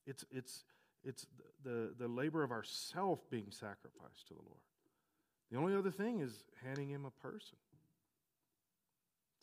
[0.07, 0.63] It's, it's,
[1.03, 1.27] it's
[1.63, 4.61] the, the labor of ourself being sacrificed to the Lord.
[5.51, 7.59] The only other thing is handing him a person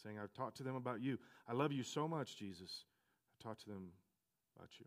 [0.03, 1.19] saying, I've talked to them about you.
[1.49, 2.85] I love you so much, Jesus.
[3.41, 3.89] I talked to them
[4.57, 4.87] about you.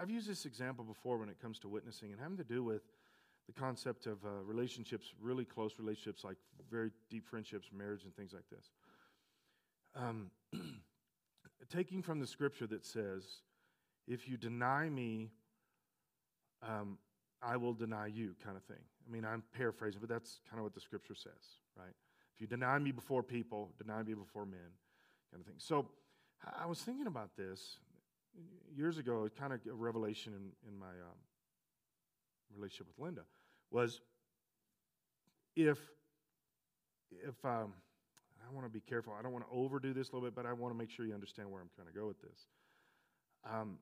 [0.00, 2.82] I've used this example before when it comes to witnessing and having to do with
[3.46, 6.36] the concept of uh, relationships, really close relationships, like
[6.70, 8.70] very deep friendships, marriage, and things like this.
[9.94, 10.30] Um,
[11.72, 13.24] taking from the scripture that says,
[14.08, 15.30] if you deny me,
[16.62, 16.98] um,
[17.46, 18.82] I will deny you, kind of thing.
[19.06, 21.94] I mean, I'm paraphrasing, but that's kind of what the scripture says, right?
[22.34, 24.58] If you deny me before people, deny me before men,
[25.30, 25.54] kind of thing.
[25.58, 25.88] So
[26.60, 27.78] I was thinking about this
[28.74, 31.18] years ago, kind of a revelation in, in my um,
[32.54, 33.22] relationship with Linda
[33.70, 34.00] was
[35.54, 35.78] if,
[37.10, 37.72] if um,
[38.42, 40.46] I want to be careful, I don't want to overdo this a little bit, but
[40.46, 42.48] I want to make sure you understand where I'm trying to go with this.
[43.48, 43.78] Um,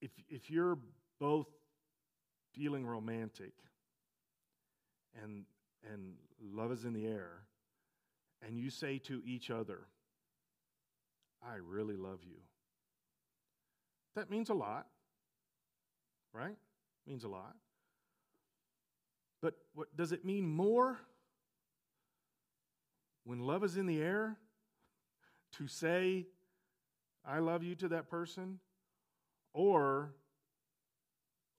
[0.00, 0.78] if, if you're
[1.20, 1.46] both
[2.52, 3.52] feeling romantic
[5.22, 5.44] and,
[5.92, 6.14] and
[6.52, 7.44] love is in the air,
[8.46, 9.80] and you say to each other,
[11.42, 12.36] I really love you.
[14.14, 14.86] That means a lot,
[16.32, 16.56] right?
[17.06, 17.56] Means a lot.
[19.40, 20.98] But what does it mean more
[23.24, 24.36] when love is in the air
[25.58, 26.26] to say
[27.24, 28.58] I love you to that person
[29.52, 30.14] or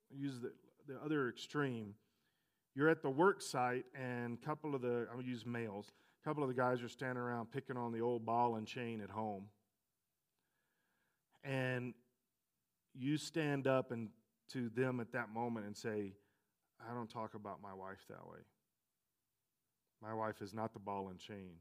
[0.10, 0.52] use the
[0.88, 1.96] the other extreme.
[2.76, 5.92] You're at the work site, and a couple of the, I'm going to use males,
[6.24, 9.02] a couple of the guys are standing around picking on the old ball and chain
[9.02, 9.46] at home.
[11.44, 11.94] And
[12.94, 14.10] you stand up and
[14.54, 16.14] to them at that moment and say,
[16.90, 18.40] I don't talk about my wife that way.
[20.02, 21.52] My wife is not the ball and chain.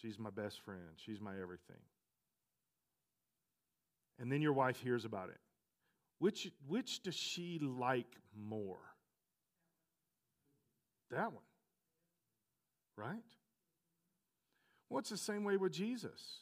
[0.00, 0.96] She's my best friend.
[0.96, 1.82] She's my everything.
[4.20, 5.38] And then your wife hears about it.
[6.18, 8.80] Which, which does she like more?
[11.10, 11.42] That one.
[12.96, 13.16] Right?
[14.88, 16.40] Well, it's the same way with Jesus.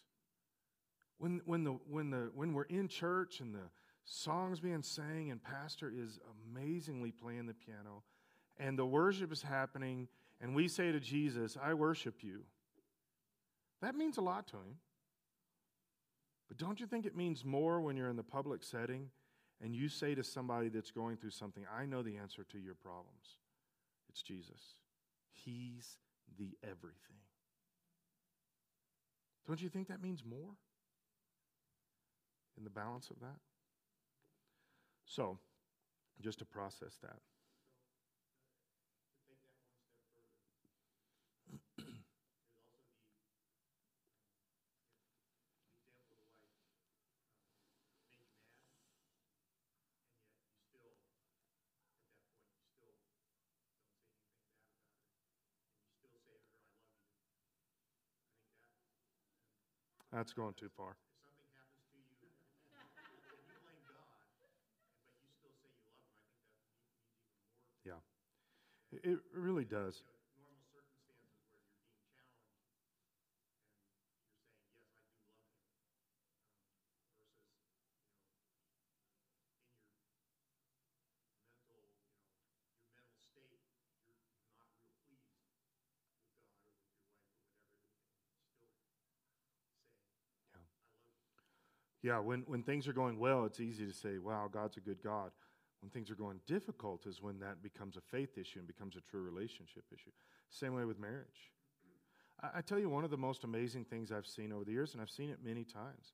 [1.19, 3.69] When, when, the, when, the, when we're in church and the
[4.05, 8.03] songs being sang and pastor is amazingly playing the piano
[8.59, 10.09] and the worship is happening
[10.41, 12.43] and we say to Jesus, I worship you,
[13.83, 14.79] that means a lot to him.
[16.49, 19.11] But don't you think it means more when you're in the public setting
[19.63, 22.75] and you say to somebody that's going through something, I know the answer to your
[22.75, 23.39] problems.
[24.11, 24.75] It's Jesus.
[25.33, 25.97] He's
[26.39, 27.17] the everything.
[29.47, 30.57] Don't you think that means more
[32.59, 33.39] in the balance of that?
[35.07, 35.39] So,
[36.21, 37.19] just to process that.
[60.13, 60.97] That's going too far.
[67.85, 67.93] Yeah.
[68.93, 70.03] It really does.
[92.07, 95.03] Yeah, when, when things are going well, it's easy to say, wow, God's a good
[95.03, 95.33] God.
[95.81, 99.01] When things are going difficult is when that becomes a faith issue and becomes a
[99.11, 100.13] true relationship issue.
[100.49, 101.51] Same way with marriage.
[102.41, 104.93] I, I tell you, one of the most amazing things I've seen over the years,
[104.93, 106.13] and I've seen it many times,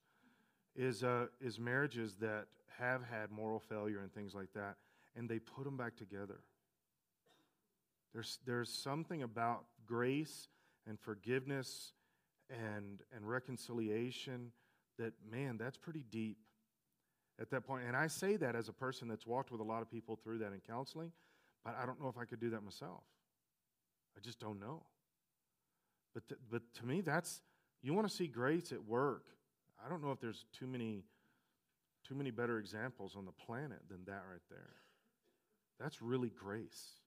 [0.75, 2.47] is, uh, is marriages that
[2.79, 4.77] have had moral failure and things like that,
[5.15, 6.41] and they put them back together.
[8.15, 10.49] There's, there's something about grace
[10.89, 11.93] and forgiveness
[12.49, 14.53] and, and reconciliation
[14.99, 16.39] that, man, that's pretty deep
[17.41, 17.85] at that point.
[17.87, 20.39] And I say that as a person that's walked with a lot of people through
[20.39, 21.13] that in counseling,
[21.65, 23.03] but I don't know if I could do that myself.
[24.17, 24.83] I just don't know.
[26.15, 27.41] But, but to me, that's,
[27.83, 29.25] you want to see grace at work.
[29.85, 31.05] I don't know if there's too many,
[32.07, 34.75] too many better examples on the planet than that right there.
[35.81, 37.01] That's really grace.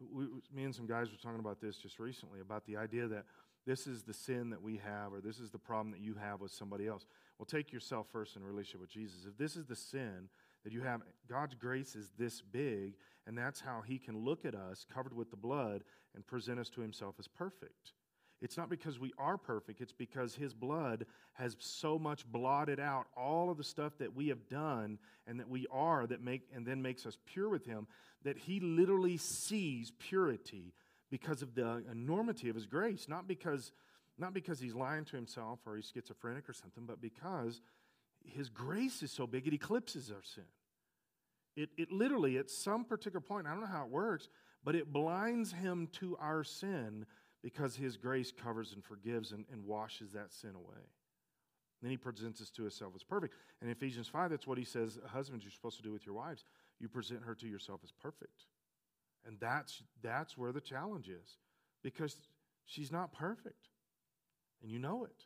[0.00, 3.24] We, me and some guys were talking about this just recently about the idea that
[3.68, 6.40] this is the sin that we have or this is the problem that you have
[6.40, 7.04] with somebody else.
[7.38, 9.26] Well, take yourself first in relationship with Jesus.
[9.28, 10.30] If this is the sin
[10.64, 12.94] that you have, God's grace is this big,
[13.26, 16.70] and that's how He can look at us covered with the blood and present us
[16.70, 17.92] to Himself as perfect.
[18.40, 21.04] It's not because we are perfect, it's because His blood
[21.34, 25.48] has so much blotted out all of the stuff that we have done and that
[25.50, 27.86] we are that make and then makes us pure with Him
[28.24, 30.72] that He literally sees purity
[31.10, 33.72] because of the enormity of His grace, not because,
[34.18, 37.60] not because He's lying to Himself or He's schizophrenic or something, but because
[38.24, 40.44] His grace is so big it eclipses our sin.
[41.56, 44.28] It, it literally, at some particular point, I don't know how it works,
[44.64, 47.06] but it blinds Him to our sin
[47.42, 50.82] because his grace covers and forgives and, and washes that sin away.
[51.80, 53.34] Then he presents us to himself as perfect.
[53.60, 56.16] And in Ephesians 5, that's what he says, husbands, you're supposed to do with your
[56.16, 56.44] wives.
[56.80, 58.46] You present her to yourself as perfect.
[59.28, 61.36] And that's, that's where the challenge is
[61.82, 62.16] because
[62.64, 63.68] she's not perfect.
[64.62, 65.24] And you know it.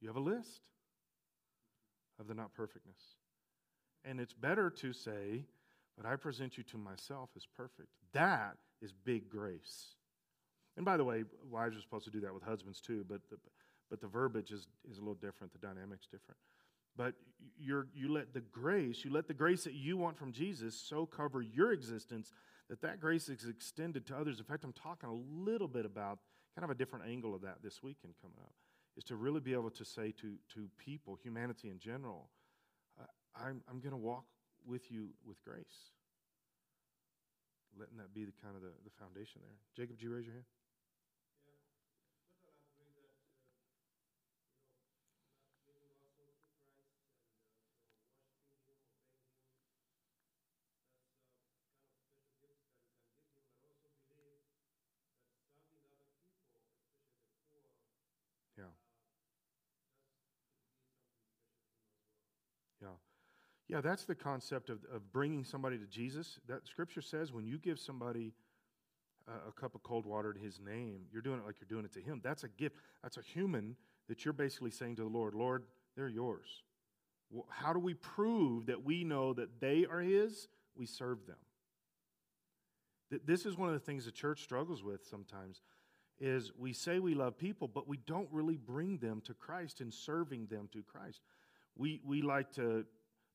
[0.00, 0.62] You have a list
[2.18, 2.98] of the not perfectness.
[4.04, 5.44] And it's better to say,
[5.96, 7.88] but I present you to myself as perfect.
[8.14, 9.94] That is big grace.
[10.76, 13.36] And by the way, wives are supposed to do that with husbands too, but the,
[13.90, 16.38] but the verbiage is, is a little different, the dynamic's different.
[16.96, 17.14] But
[17.58, 21.06] you're, you let the grace, you let the grace that you want from Jesus so
[21.06, 22.32] cover your existence
[22.68, 24.38] that that grace is extended to others.
[24.38, 26.18] In fact, I'm talking a little bit about
[26.54, 28.52] kind of a different angle of that this weekend coming up,
[28.96, 32.30] is to really be able to say to, to people, humanity in general,
[33.34, 34.24] I'm, I'm going to walk
[34.64, 35.90] with you with grace.
[37.78, 39.58] Letting that be the kind of the, the foundation there.
[39.76, 40.46] Jacob, do you raise your hand?
[63.74, 66.38] Yeah, that's the concept of, of bringing somebody to Jesus.
[66.46, 68.32] That scripture says when you give somebody
[69.26, 71.84] a, a cup of cold water in his name, you're doing it like you're doing
[71.84, 72.20] it to him.
[72.22, 72.76] That's a gift.
[73.02, 73.74] That's a human
[74.08, 75.64] that you're basically saying to the Lord, Lord,
[75.96, 76.62] they're yours.
[77.32, 80.46] Well, how do we prove that we know that they are his?
[80.76, 81.38] We serve them.
[83.26, 85.62] This is one of the things the church struggles with sometimes
[86.20, 89.92] is we say we love people, but we don't really bring them to Christ and
[89.92, 91.22] serving them to Christ.
[91.76, 92.84] We, we like to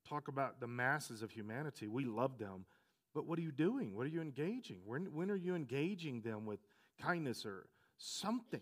[0.09, 1.87] talk about the masses of humanity.
[1.87, 2.65] We love them.
[3.13, 3.95] But what are you doing?
[3.95, 4.81] What are you engaging?
[4.85, 6.59] When, when are you engaging them with
[7.01, 8.61] kindness or something?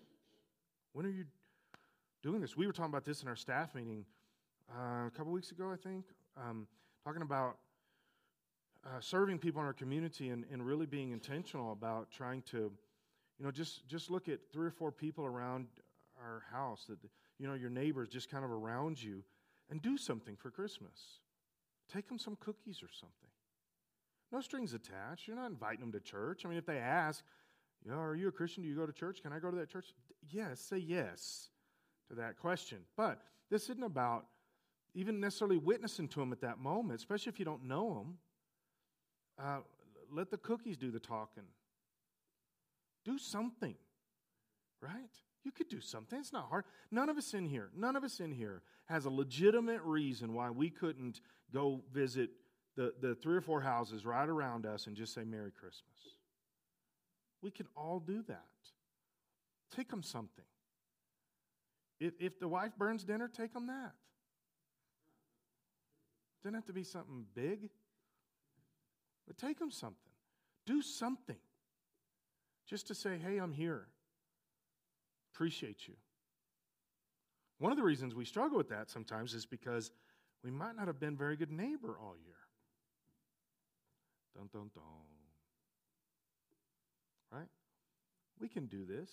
[0.94, 1.26] When are you
[2.24, 2.56] doing this?
[2.56, 4.06] We were talking about this in our staff meeting
[4.70, 6.06] uh, a couple weeks ago, I think,
[6.38, 6.68] um,
[7.04, 7.58] talking about
[8.86, 12.72] uh, serving people in our community and, and really being intentional about trying to,
[13.38, 15.68] you know, just, just look at three or four people around
[16.22, 16.98] our house that,
[17.38, 19.24] you know, your neighbors just kind of around you
[19.70, 21.20] and do something for Christmas.
[21.92, 23.30] Take them some cookies or something.
[24.32, 25.28] No strings attached.
[25.28, 26.46] You're not inviting them to church.
[26.46, 27.24] I mean, if they ask,
[27.88, 28.64] know, are you a Christian?
[28.64, 29.22] Do you go to church?
[29.22, 29.88] Can I go to that church?
[30.30, 31.50] Yes, say yes
[32.10, 32.80] to that question.
[32.96, 34.26] But this isn't about
[34.94, 38.18] even necessarily witnessing to them at that moment, especially if you don't know them.
[39.40, 39.60] Uh,
[40.12, 41.44] let the cookies do the talking.
[43.06, 43.76] Do something,
[44.82, 45.16] right?
[45.44, 46.20] You could do something.
[46.20, 46.66] It's not hard.
[46.92, 50.50] None of us in here, none of us in here has a legitimate reason why
[50.50, 51.22] we couldn't
[51.54, 52.30] go visit
[52.76, 56.18] the, the three or four houses right around us and just say Merry Christmas.
[57.42, 58.46] We can all do that.
[59.76, 60.46] Take them something.
[62.00, 63.94] If, if the wife burns dinner, take them that.
[66.44, 67.70] Doesn't have to be something big,
[69.26, 69.98] but take them something.
[70.66, 71.38] Do something.
[72.68, 73.88] Just to say, hey, I'm here.
[75.38, 75.94] Appreciate you.
[77.60, 79.92] One of the reasons we struggle with that sometimes is because
[80.44, 82.34] we might not have been very good neighbor all year.
[84.36, 84.84] Dun dun dun.
[87.32, 87.48] Right?
[88.40, 89.12] We can do this.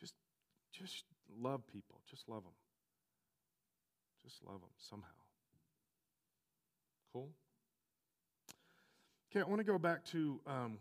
[0.00, 0.14] Just
[0.72, 1.04] just
[1.38, 2.00] love people.
[2.08, 2.52] Just love them.
[4.24, 5.08] Just love them somehow.
[7.12, 7.28] Cool?
[9.30, 10.78] Okay, I want to go back to um,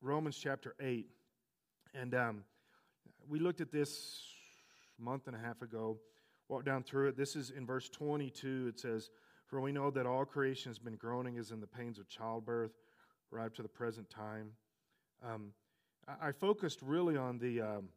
[0.00, 1.06] Romans chapter 8.
[1.98, 2.44] And um,
[3.28, 4.22] we looked at this
[4.98, 5.96] a month and a half ago,
[6.48, 7.16] walked down through it.
[7.16, 8.66] This is in verse 22.
[8.68, 9.10] It says,
[9.46, 12.72] For we know that all creation has been groaning as in the pains of childbirth,
[13.30, 14.50] right up to the present time.
[15.24, 15.52] Um,
[16.06, 17.88] I, I, focused really on the, um,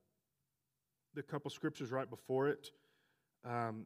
[1.13, 2.71] the couple scriptures right before it.
[3.43, 3.83] Um,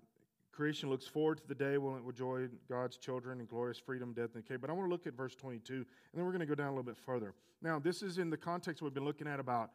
[0.51, 4.13] creation looks forward to the day when it will join God's children in glorious freedom,
[4.13, 4.57] death, and decay.
[4.57, 6.67] But I want to look at verse 22, and then we're going to go down
[6.67, 7.33] a little bit further.
[7.63, 9.71] Now, this is in the context we've been looking at about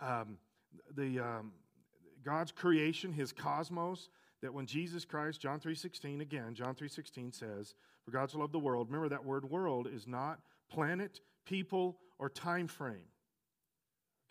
[0.00, 0.38] um,
[0.96, 1.52] the um,
[2.24, 4.08] God's creation, His cosmos.
[4.42, 7.74] That when Jesus Christ, John 3:16, again, John 3:16 says,
[8.04, 10.40] "For God so loved the world." Remember that word "world" is not
[10.70, 13.08] planet, people, or time frame.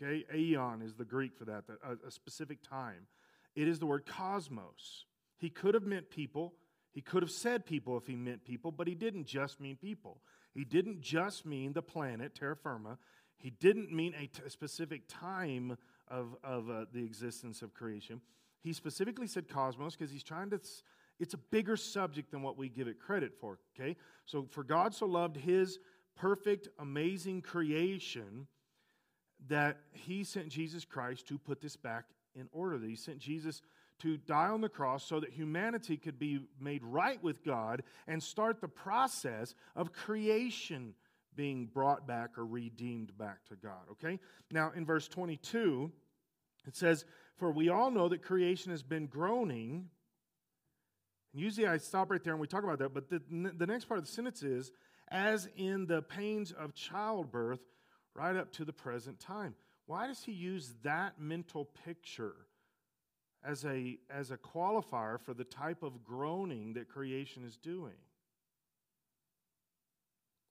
[0.02, 3.08] Okay, aeon is the Greek for that, a, a specific time.
[3.56, 5.06] It is the word cosmos.
[5.38, 6.54] He could have meant people.
[6.92, 10.22] He could have said people if he meant people, but he didn't just mean people.
[10.54, 12.98] He didn't just mean the planet, terra firma.
[13.40, 15.78] He didn't mean a, t- a specific time
[16.08, 18.22] of, of uh, the existence of creation.
[18.62, 20.60] He specifically said cosmos because he's trying to,
[21.20, 23.96] it's a bigger subject than what we give it credit for, okay?
[24.26, 25.80] So, for God so loved his
[26.18, 28.48] perfect, amazing creation
[29.48, 33.62] that he sent Jesus Christ to put this back in order, that he sent Jesus
[34.00, 38.22] to die on the cross so that humanity could be made right with God and
[38.22, 40.94] start the process of creation
[41.36, 43.82] being brought back or redeemed back to God.
[43.92, 44.20] Okay?
[44.52, 45.92] Now, in verse 22,
[46.68, 47.06] it says,
[47.38, 49.90] For we all know that creation has been groaning.
[51.34, 53.86] And usually I stop right there and we talk about that, but the, the next
[53.86, 54.72] part of the sentence is,
[55.10, 57.62] as in the pains of childbirth,
[58.16, 59.56] right up to the present time.
[59.86, 62.36] Why does he use that mental picture?
[63.44, 67.94] as a, as a qualifier for the type of groaning that creation is doing.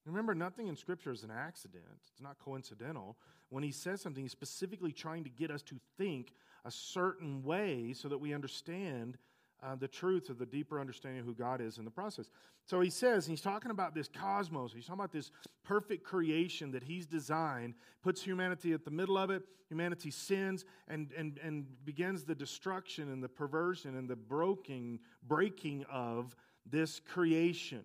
[0.08, 3.16] Remember, nothing in Scripture is an accident, it's not coincidental.
[3.50, 6.32] When he says something, he's specifically trying to get us to think
[6.64, 9.16] a certain way so that we understand
[9.62, 12.30] uh, the truth of the deeper understanding of who God is in the process.
[12.66, 15.30] So he says, he's talking about this cosmos, he's talking about this
[15.64, 19.42] perfect creation that he's designed, puts humanity at the middle of it.
[19.68, 25.84] Humanity sins and, and, and begins the destruction and the perversion and the broken, breaking
[25.92, 26.34] of
[26.64, 27.82] this creation.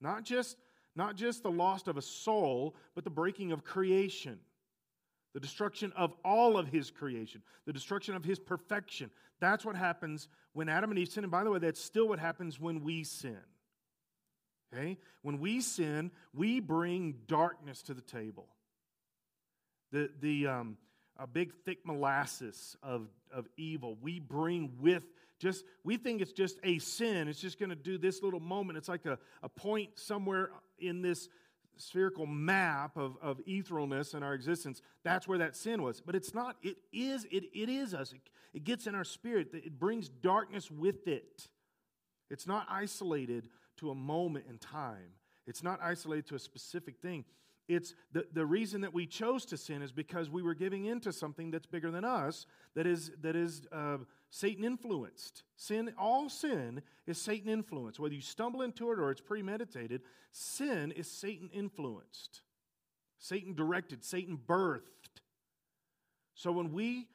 [0.00, 0.56] Not just,
[0.96, 4.38] not just the loss of a soul, but the breaking of creation
[5.36, 9.10] the destruction of all of his creation, the destruction of his perfection.
[9.38, 11.24] That's what happens when Adam and Eve sin.
[11.24, 13.36] And by the way, that's still what happens when we sin.
[14.72, 14.96] Okay?
[15.20, 18.48] When we sin, we bring darkness to the table.
[19.92, 20.78] The, the um,
[21.18, 25.04] a big thick molasses of, of evil we bring with
[25.38, 28.78] just we think it's just a sin it's just going to do this little moment
[28.78, 31.28] it's like a, a point somewhere in this
[31.78, 36.00] spherical map of, of etherealness in our existence, that's where that sin was.
[36.00, 38.12] But it's not, it is, it, it is us.
[38.12, 38.20] It,
[38.54, 41.48] it gets in our spirit, it brings darkness with it.
[42.30, 45.12] It's not isolated to a moment in time,
[45.46, 47.24] it's not isolated to a specific thing.
[47.68, 51.12] It's the, the reason that we chose to sin is because we were giving into
[51.12, 53.98] something that's bigger than us, that is, that is uh,
[54.30, 55.42] Satan influenced.
[55.56, 57.98] Sin, all sin is Satan influenced.
[57.98, 62.42] Whether you stumble into it or it's premeditated, sin is Satan influenced.
[63.18, 64.82] Satan directed, Satan birthed.
[66.34, 67.08] So when we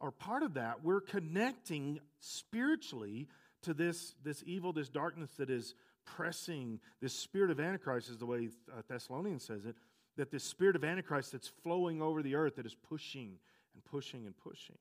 [0.00, 3.26] are part of that, we're connecting spiritually
[3.62, 8.26] to this, this evil, this darkness that is pressing, this spirit of Antichrist, is the
[8.26, 9.76] way uh, Thessalonians says it,
[10.16, 13.38] that this spirit of Antichrist that's flowing over the earth that is pushing
[13.74, 14.78] and pushing and pushing.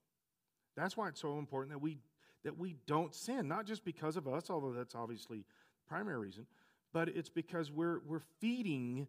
[0.76, 2.00] That's why it's so important that we
[2.44, 6.46] that we don't sin, not just because of us, although that's obviously the primary reason,
[6.94, 9.08] but it's because we're we're feeding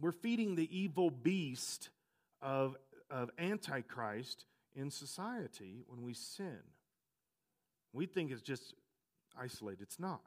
[0.00, 1.90] we're feeding the evil beast
[2.40, 2.76] of
[3.10, 6.58] of antichrist in society when we sin.
[7.92, 8.74] We think it's just
[9.40, 9.82] isolated.
[9.82, 10.22] It's not.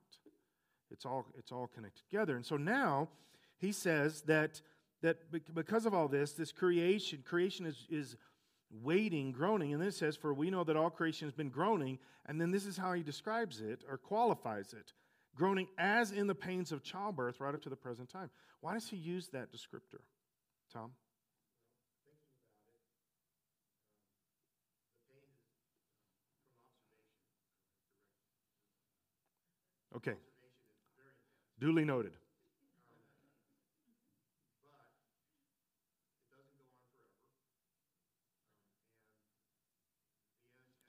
[0.92, 2.36] It's all it's all connected together.
[2.36, 3.10] And so now
[3.58, 4.62] he says that
[5.02, 5.18] that
[5.54, 8.18] because of all this, this creation, creation is, is
[8.72, 9.74] waiting, groaning.
[9.74, 12.00] And then it says, For we know that all creation has been groaning.
[12.26, 14.94] And then this is how he describes it or qualifies it
[15.38, 18.30] groaning as in the pains of childbirth right up to the present time.
[18.60, 20.02] Why does he use that descriptor,
[20.74, 20.92] Tom?
[29.96, 30.16] Okay.
[31.60, 32.12] Duly noted.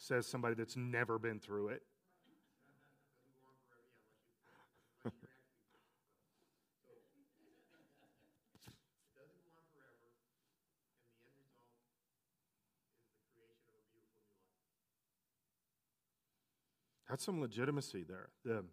[0.08, 1.82] Says somebody that's never been through it.
[17.10, 18.30] That's some legitimacy there.
[18.46, 18.64] The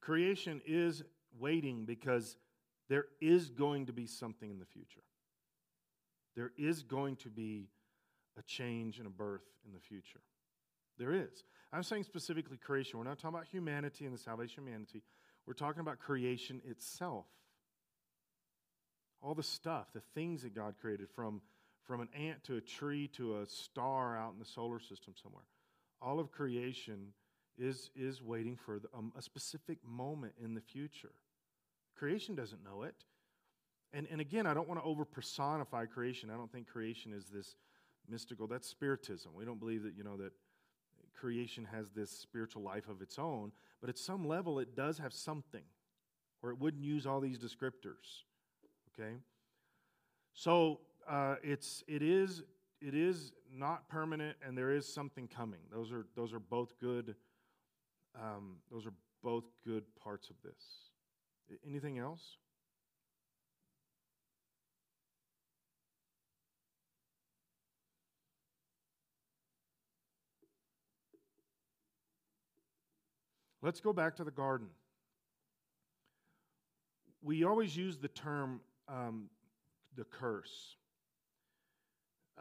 [0.00, 1.02] creation is
[1.38, 2.38] waiting because
[2.88, 5.04] there is going to be something in the future.
[6.34, 7.68] There is going to be
[8.38, 10.20] a change and a birth in the future.
[10.98, 11.44] There is.
[11.72, 12.98] I'm saying specifically creation.
[12.98, 15.02] We're not talking about humanity and the salvation of humanity.
[15.46, 17.26] We're talking about creation itself.
[19.22, 21.40] All the stuff, the things that God created from,
[21.84, 25.44] from an ant to a tree to a star out in the solar system somewhere.
[26.00, 27.12] All of creation
[27.58, 31.12] is, is waiting for the, um, a specific moment in the future.
[31.96, 32.94] Creation doesn't know it.
[33.92, 36.30] And, and again, I don't want to over personify creation.
[36.30, 37.56] I don't think creation is this
[38.08, 38.46] mystical.
[38.46, 39.32] That's spiritism.
[39.34, 40.32] We don't believe that, you know, that
[41.18, 45.12] creation has this spiritual life of its own, but at some level it does have
[45.12, 45.64] something,
[46.42, 48.24] or it wouldn't use all these descriptors.
[48.92, 49.14] Okay?
[50.32, 52.42] So uh, it's, it, is,
[52.80, 55.60] it is not permanent, and there is something coming.
[55.72, 57.14] Those are, those are both good
[58.20, 58.92] um, those are
[59.22, 61.60] both good parts of this.
[61.66, 62.36] Anything else?
[73.62, 74.68] Let's go back to the garden.
[77.22, 79.28] We always use the term um,
[79.96, 80.76] the curse.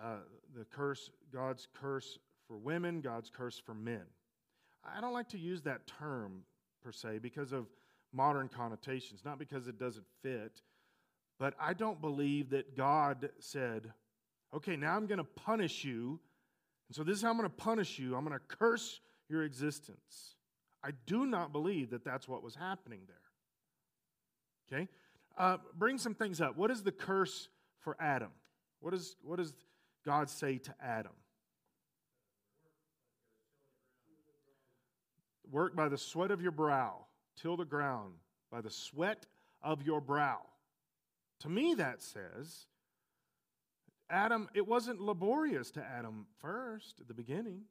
[0.02, 0.18] Uh,
[0.56, 4.04] the curse, God's curse for women, God's curse for men.
[4.86, 6.44] I don't like to use that term
[6.84, 7.66] per se because of
[8.14, 10.62] modern connotations, not because it doesn't fit,
[11.40, 13.92] but I don't believe that God said,
[14.56, 16.20] okay, now I'm going to punish you.
[16.88, 18.16] And so this is how I'm going to punish you.
[18.16, 20.36] I'm going to curse your existence.
[20.84, 24.78] I do not believe that that's what was happening there.
[24.80, 24.88] Okay?
[25.38, 26.58] Uh, bring some things up.
[26.58, 27.50] What is the curse
[27.80, 28.32] for Adam?
[28.80, 29.54] What, is, what does
[30.06, 31.12] God say to Adam?
[35.50, 37.06] Work by the sweat of your brow,
[37.42, 38.14] till the ground,
[38.52, 39.26] by the sweat
[39.62, 40.40] of your brow.
[41.42, 42.66] To me, that says,
[44.10, 47.62] Adam, it wasn't laborious to Adam first at the beginning.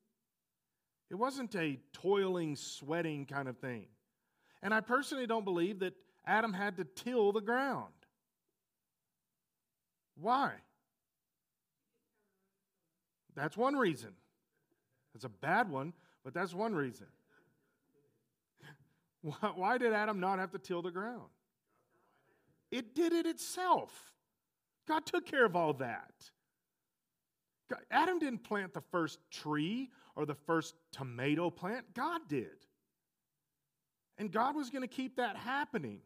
[1.11, 3.87] It wasn't a toiling, sweating kind of thing.
[4.63, 5.95] And I personally don't believe that
[6.27, 7.93] Adam had to till the ground.
[10.21, 10.53] Why?
[13.35, 14.11] That's one reason.
[15.15, 15.93] It's a bad one,
[16.25, 17.07] but that's one reason.
[19.55, 21.31] Why did Adam not have to till the ground?
[22.71, 23.93] It did it itself.
[24.89, 26.13] God took care of all that.
[27.91, 32.49] Adam didn't plant the first tree or the first tomato plant, God did.
[34.19, 36.01] And God was going to keep that happening.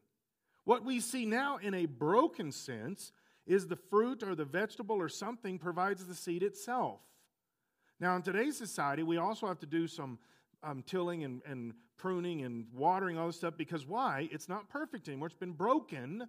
[0.65, 3.13] What we see now in a broken sense
[3.47, 7.01] is the fruit or the vegetable or something provides the seed itself.
[8.01, 10.19] Now, in today's society, we also have to do some
[10.63, 14.29] um, tilling and, and pruning and watering all this stuff because why?
[14.33, 15.29] It's not perfect anymore.
[15.29, 16.27] It's been broken.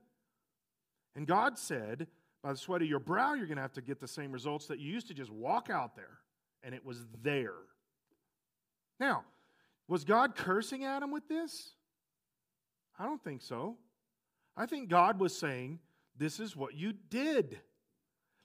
[1.16, 2.08] And God said,
[2.44, 4.68] by the sweat of your brow, you're going to have to get the same results
[4.68, 6.20] that you used to just walk out there.
[6.64, 7.54] And it was there.
[9.02, 9.24] Now,
[9.88, 11.72] was God cursing Adam with this?
[13.00, 13.78] I don't think so.
[14.56, 15.80] I think God was saying,
[16.16, 17.60] This is what you did.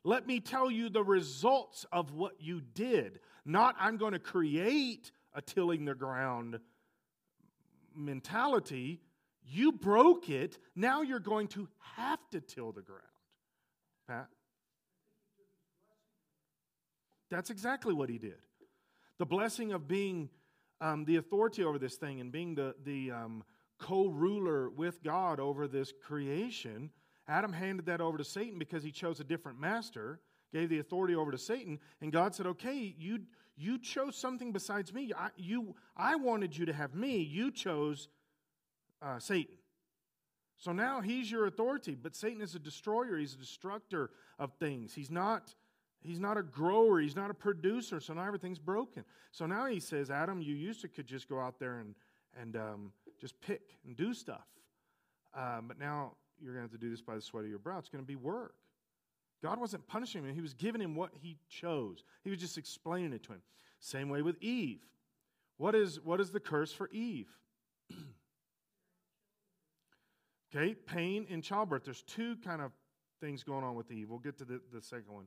[0.03, 3.21] Let me tell you the results of what you did.
[3.45, 6.59] Not, I'm going to create a tilling the ground
[7.95, 9.03] mentality.
[9.45, 10.59] You broke it.
[10.75, 13.03] Now you're going to have to till the ground.
[14.09, 14.29] Pat?
[17.31, 18.39] That's exactly what he did.
[19.19, 20.31] The blessing of being
[20.81, 23.45] um, the authority over this thing and being the, the um,
[23.79, 26.91] co ruler with God over this creation,
[27.29, 30.21] Adam handed that over to Satan because he chose a different master,
[30.53, 33.21] gave the authority over to Satan, and God said, Okay, you,
[33.57, 35.13] you chose something besides me.
[35.17, 37.19] I, you, I wanted you to have me.
[37.19, 38.09] You chose
[39.03, 39.57] uh, Satan.
[40.59, 43.19] So now he's your authority, but Satan is a destroyer.
[43.19, 44.95] He's a destructor of things.
[44.95, 45.55] He's not,
[46.07, 47.01] he's not a grower.
[47.01, 48.01] He's not a producer.
[48.01, 49.05] So now everything's broken.
[49.33, 51.95] So now he says, Adam, you used to could just go out there and,
[52.41, 54.47] and um, just pick and do stuff.
[55.35, 57.59] Um, but now you're going to have to do this by the sweat of your
[57.59, 57.79] brow.
[57.79, 58.55] It's going to be work.
[59.43, 62.05] God wasn't punishing him, he was giving him what he chose.
[62.25, 63.43] He was just explaining it to him.
[63.81, 64.81] Same way with Eve.
[65.59, 67.29] What is, what is the curse for Eve?
[70.55, 71.85] Okay, pain in childbirth.
[71.85, 72.71] There's two kind of
[73.21, 74.09] things going on with Eve.
[74.09, 75.27] We'll get to the, the second one.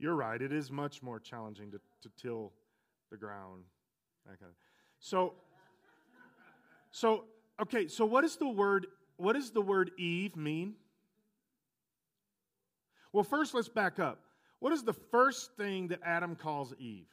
[0.00, 0.40] You're right.
[0.40, 2.52] It is much more challenging to, to till
[3.10, 3.64] the ground.
[4.98, 5.34] So,
[6.90, 7.24] so
[7.60, 7.86] okay.
[7.86, 8.86] So what is the word?
[9.18, 10.74] What does the word Eve mean?
[13.12, 14.20] Well, first let's back up.
[14.60, 17.06] What is the first thing that Adam calls Eve?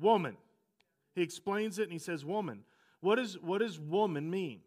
[0.00, 0.36] Woman.
[1.14, 2.64] He explains it and he says, Woman.
[3.00, 4.60] What, is, what does woman mean?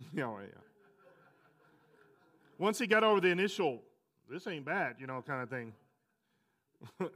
[0.14, 0.65] yeah, yeah.
[2.58, 3.82] Once he got over the initial,
[4.30, 5.72] this ain't bad, you know, kind of thing.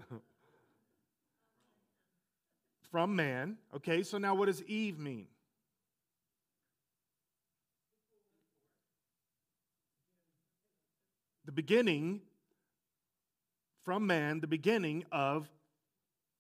[2.91, 3.57] From man.
[3.77, 5.27] Okay, so now what does Eve mean?
[11.47, 12.21] The beginning
[13.85, 15.49] from man, the beginning of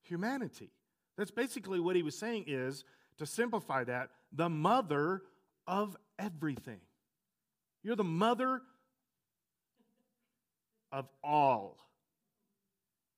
[0.03, 0.71] humanity.
[1.17, 2.85] That's basically what he was saying is,
[3.19, 5.23] to simplify that, the mother
[5.67, 6.81] of everything.
[7.83, 8.63] You're the mother
[10.93, 11.78] of all.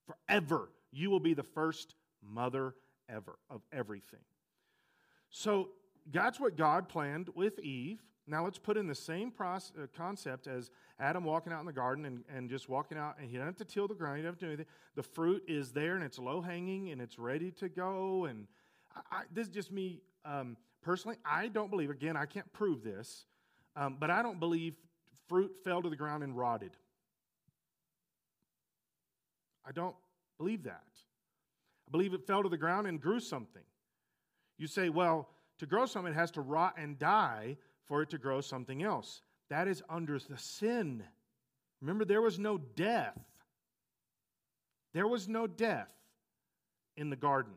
[0.07, 2.75] Forever, you will be the first mother
[3.09, 4.21] ever of everything.
[5.31, 5.71] So,
[6.11, 8.03] that's what God planned with Eve.
[8.27, 10.71] Now, let's put in the same process, uh, concept as
[11.01, 13.57] Adam walking out in the garden and, and just walking out, and he doesn't have
[13.57, 14.67] to till the ground, he doesn't have to do anything.
[14.95, 18.27] The fruit is there and it's low hanging and it's ready to go.
[18.27, 18.47] And
[18.95, 21.17] I, I, this is just me um, personally.
[21.25, 23.27] I don't believe, again, I can't prove this,
[23.75, 24.75] um, but I don't believe
[25.29, 26.77] fruit fell to the ground and rotted.
[29.67, 29.95] I don't
[30.39, 30.83] believe that.
[31.89, 33.63] I believe it fell to the ground and grew something.
[34.59, 37.57] You say, well, to grow something, it has to rot and die
[37.87, 39.23] for it to grow something else.
[39.51, 41.03] That is under the sin.
[41.81, 43.19] Remember, there was no death.
[44.95, 45.91] There was no death
[46.97, 47.55] in the garden.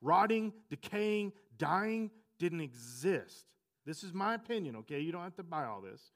[0.00, 3.46] Rotting, decaying, dying didn't exist.
[3.86, 5.00] This is my opinion, okay?
[5.00, 6.12] You don't have to buy all this.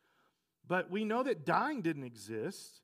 [0.67, 2.81] But we know that dying didn't exist.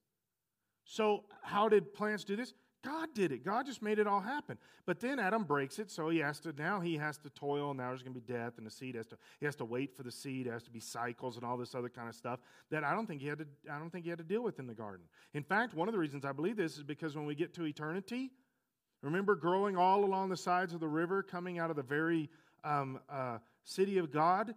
[0.91, 2.53] So, how did plants do this?
[2.82, 3.45] God did it.
[3.45, 4.59] God just made it all happen.
[4.86, 7.70] But then Adam breaks it, so he has to now he has to toil.
[7.70, 9.64] And now there's going to be death, and the seed has to he has to
[9.64, 10.49] wait for the seed.
[10.49, 12.41] It has to be cycles and all this other kind of stuff
[12.72, 14.59] that I don't think he had to I don't think he had to deal with
[14.59, 15.07] in the garden.
[15.32, 17.66] In fact, one of the reasons I believe this is because when we get to
[17.66, 18.32] eternity,
[19.01, 22.28] remember growing all along the sides of the river, coming out of the very
[22.64, 24.57] um, uh, city of God,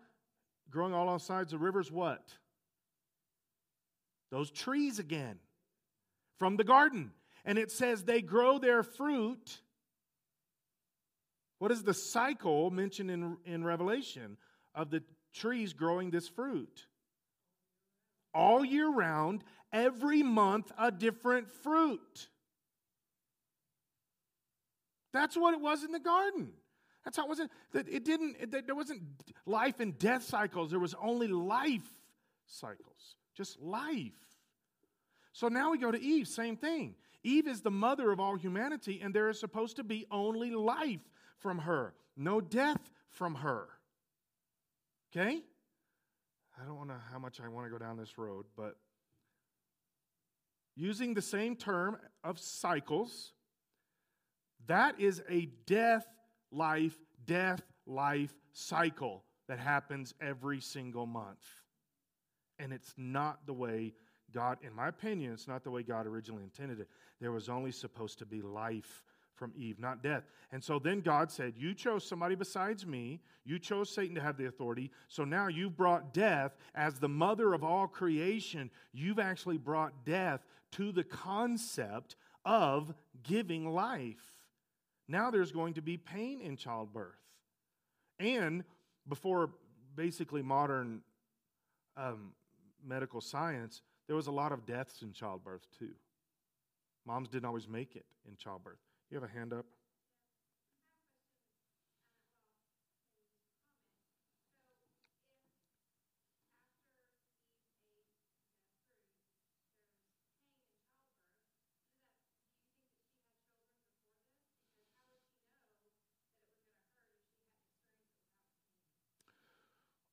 [0.72, 1.92] growing all on sides of rivers.
[1.92, 2.28] What?
[4.32, 5.38] Those trees again
[6.40, 7.12] from the garden.
[7.46, 9.60] And it says they grow their fruit.
[11.60, 14.38] What is the cycle mentioned in, in Revelation
[14.76, 15.04] of the
[15.34, 16.88] trees growing this fruit?
[18.34, 22.28] All year round, every month, a different fruit.
[25.14, 26.50] That's what it was in the garden.
[27.04, 27.52] That's how it wasn't.
[27.74, 28.38] That It didn't.
[28.40, 29.02] It, there wasn't
[29.46, 30.72] life and death cycles.
[30.72, 31.88] There was only life
[32.48, 33.18] cycles.
[33.36, 34.12] Just life.
[35.34, 36.96] So now we go to Eve, same thing.
[37.24, 41.02] Eve is the mother of all humanity, and there is supposed to be only life
[41.40, 43.68] from her, no death from her.
[45.12, 45.42] Okay?
[46.62, 48.76] I don't know how much I want to go down this road, but
[50.76, 53.34] using the same term of cycles,
[54.68, 56.06] that is a death,
[56.52, 61.44] life, death, life cycle that happens every single month.
[62.60, 63.94] And it's not the way
[64.34, 66.88] God, in my opinion, it's not the way God originally intended it.
[67.22, 69.04] There was only supposed to be life
[69.36, 70.24] from Eve, not death.
[70.52, 73.20] And so then God said, You chose somebody besides me.
[73.46, 74.92] You chose Satan to have the authority.
[75.08, 78.70] So now you've brought death as the mother of all creation.
[78.94, 82.16] You've actually brought death to the concept
[82.46, 84.24] of giving life.
[85.08, 87.20] Now there's going to be pain in childbirth.
[88.20, 88.64] And
[89.08, 89.52] before
[89.96, 91.02] basically modern
[91.98, 92.32] um,
[92.86, 95.92] medical science, there was a lot of deaths in childbirth, too.
[97.06, 98.80] Moms didn't always make it in childbirth.
[99.10, 99.66] You have a hand up?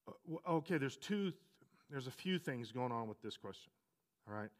[0.08, 1.32] Uh, okay, there's two,
[1.90, 3.70] there's a few things going on with this question.
[4.28, 4.50] All right.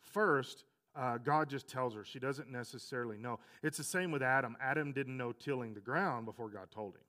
[0.00, 0.64] First,
[0.96, 2.04] uh, God just tells her.
[2.04, 3.40] She doesn't necessarily know.
[3.62, 4.56] It's the same with Adam.
[4.60, 7.02] Adam didn't know tilling the ground before God told him.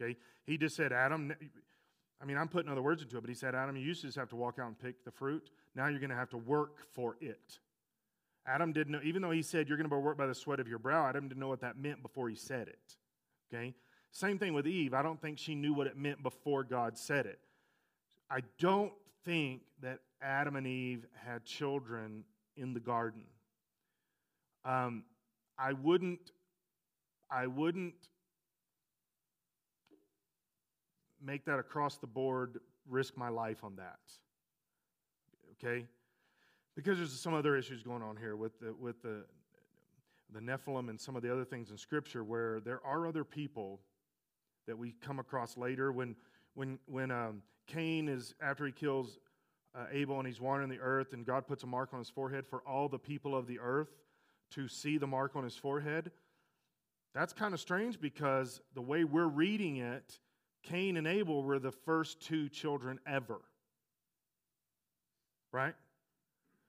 [0.00, 0.16] Okay?
[0.46, 1.32] He just said, Adam,
[2.20, 4.08] I mean, I'm putting other words into it, but he said, Adam, you used to
[4.08, 5.50] just have to walk out and pick the fruit.
[5.74, 7.58] Now you're going to have to work for it.
[8.46, 10.66] Adam didn't know, even though he said you're going to work by the sweat of
[10.66, 12.96] your brow, Adam didn't know what that meant before he said it.
[13.52, 13.74] Okay?
[14.10, 14.94] Same thing with Eve.
[14.94, 17.38] I don't think she knew what it meant before God said it.
[18.30, 18.92] I don't
[19.24, 22.24] think that Adam and Eve had children
[22.56, 23.24] in the garden.
[24.64, 25.04] Um,
[25.58, 26.32] I wouldn't,
[27.30, 27.94] I wouldn't
[31.22, 33.98] make that across the board, risk my life on that.
[35.52, 35.86] Okay?
[36.76, 39.24] Because there's some other issues going on here with the, with the,
[40.32, 43.80] the Nephilim and some of the other things in Scripture where there are other people
[44.66, 45.92] that we come across later.
[45.92, 46.14] When,
[46.54, 49.18] when, when um, Cain is, after he kills
[49.74, 52.46] uh, Abel and he's wandering the earth, and God puts a mark on his forehead
[52.46, 53.90] for all the people of the earth
[54.52, 56.10] to see the mark on his forehead.
[57.14, 60.18] That's kind of strange because the way we're reading it,
[60.62, 63.40] Cain and Abel were the first two children ever.
[65.52, 65.74] Right?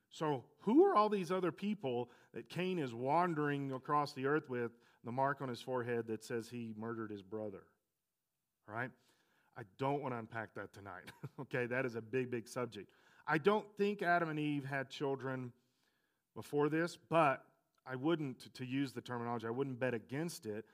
[0.09, 4.71] So, who are all these other people that Cain is wandering across the earth with
[5.03, 7.63] the mark on his forehead that says he murdered his brother?
[8.67, 8.91] Right?
[9.57, 11.11] I don't want to unpack that tonight.
[11.41, 12.89] okay, that is a big, big subject.
[13.27, 15.51] I don't think Adam and Eve had children
[16.35, 17.43] before this, but
[17.85, 20.65] I wouldn't, to use the terminology, I wouldn't bet against it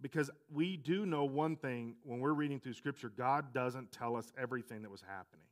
[0.00, 4.32] because we do know one thing when we're reading through Scripture God doesn't tell us
[4.38, 5.46] everything that was happening.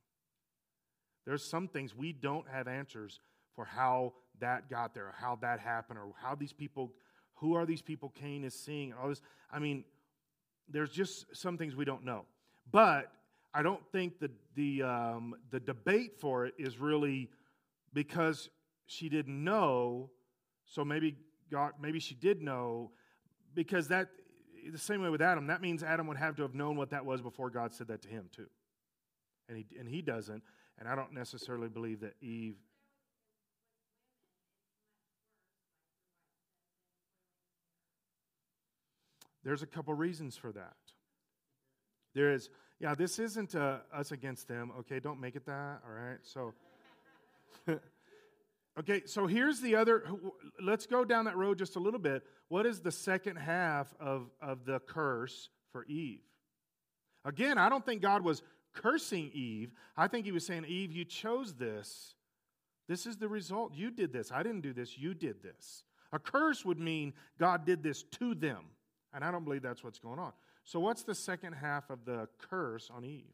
[1.25, 3.19] There's some things we don't have answers
[3.55, 6.91] for how that got there, or how that happened, or how these people,
[7.35, 9.21] who are these people Cain is seeing, and all this.
[9.51, 9.85] I mean,
[10.73, 12.25] there's just some things we don't know.
[12.71, 13.11] But
[13.53, 17.29] I don't think the, the, um, the debate for it is really
[17.93, 18.49] because
[18.87, 20.09] she didn't know,
[20.65, 21.15] so maybe
[21.51, 22.91] God, maybe she did know,
[23.53, 24.09] because that,
[24.71, 27.05] the same way with Adam, that means Adam would have to have known what that
[27.05, 28.47] was before God said that to him, too.
[29.47, 30.41] And he, and he doesn't,
[30.79, 32.55] and I don't necessarily believe that Eve.
[39.43, 40.75] There's a couple reasons for that.
[42.13, 44.71] There is, yeah, this isn't uh, us against them.
[44.79, 45.81] Okay, don't make it that.
[45.85, 46.53] All right, so.
[48.79, 50.05] okay, so here's the other.
[50.61, 52.23] Let's go down that road just a little bit.
[52.49, 56.21] What is the second half of, of the curse for Eve?
[57.25, 59.71] Again, I don't think God was cursing Eve.
[59.95, 62.15] I think he was saying, Eve, you chose this.
[62.87, 63.73] This is the result.
[63.73, 64.31] You did this.
[64.31, 64.97] I didn't do this.
[64.97, 65.83] You did this.
[66.11, 68.65] A curse would mean God did this to them.
[69.13, 70.31] And I don't believe that's what's going on.
[70.63, 73.33] So, what's the second half of the curse on Eve?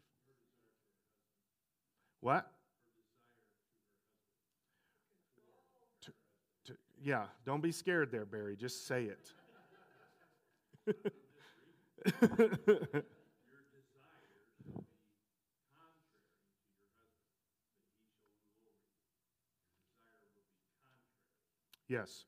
[2.21, 2.51] What?
[6.03, 6.11] To,
[6.65, 8.57] to, yeah, don't be scared there, Barry.
[8.57, 9.09] Just say
[10.85, 11.13] it.
[21.89, 22.25] Yes.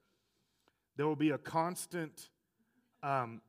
[0.97, 2.29] There will be a constant.
[3.03, 3.41] Um,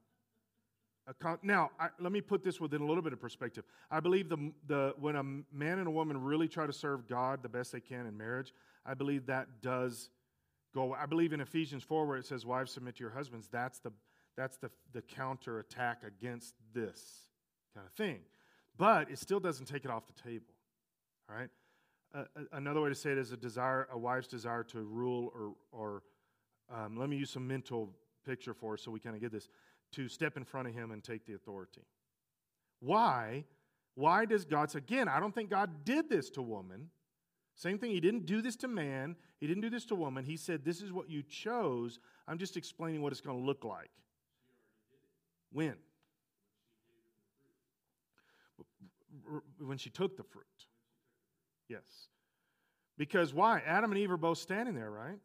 [1.42, 3.64] now, I, let me put this within a little bit of perspective.
[3.90, 7.42] I believe the, the, when a man and a woman really try to serve God
[7.42, 8.54] the best they can in marriage,
[8.86, 10.10] I believe that does
[10.74, 10.94] go.
[10.94, 13.92] I believe in Ephesians 4, where it says, Wives, submit to your husbands, that's the,
[14.36, 17.02] that's the, the counter attack against this
[17.74, 18.20] kind of thing.
[18.78, 20.54] But it still doesn't take it off the table.
[21.28, 21.50] All right?
[22.14, 25.54] uh, another way to say it is a desire, a wife's desire to rule, or,
[25.72, 26.02] or
[26.72, 27.90] um, let me use some mental
[28.24, 29.48] picture for us so we kind of get this
[29.92, 31.82] to step in front of him and take the authority.
[32.80, 33.44] Why?
[33.94, 36.88] Why does God say, again, I don't think God did this to woman.
[37.54, 40.24] Same thing, he didn't do this to man, he didn't do this to woman.
[40.24, 41.98] He said, This is what you chose.
[42.26, 43.90] I'm just explaining what it's going to look like.
[45.52, 45.74] When?
[49.58, 50.46] When she took the fruit.
[51.68, 52.08] Yes.
[52.96, 53.62] Because why?
[53.66, 55.20] Adam and Eve are both standing there, right?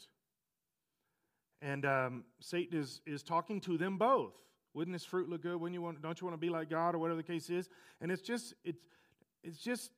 [1.62, 4.34] And um, Satan is, is talking to them both.
[4.74, 5.60] Wouldn't this fruit look good?
[5.60, 7.68] When you want, don't you want to be like God or whatever the case is?
[8.00, 8.84] And it's just, it's,
[9.44, 9.92] it's just,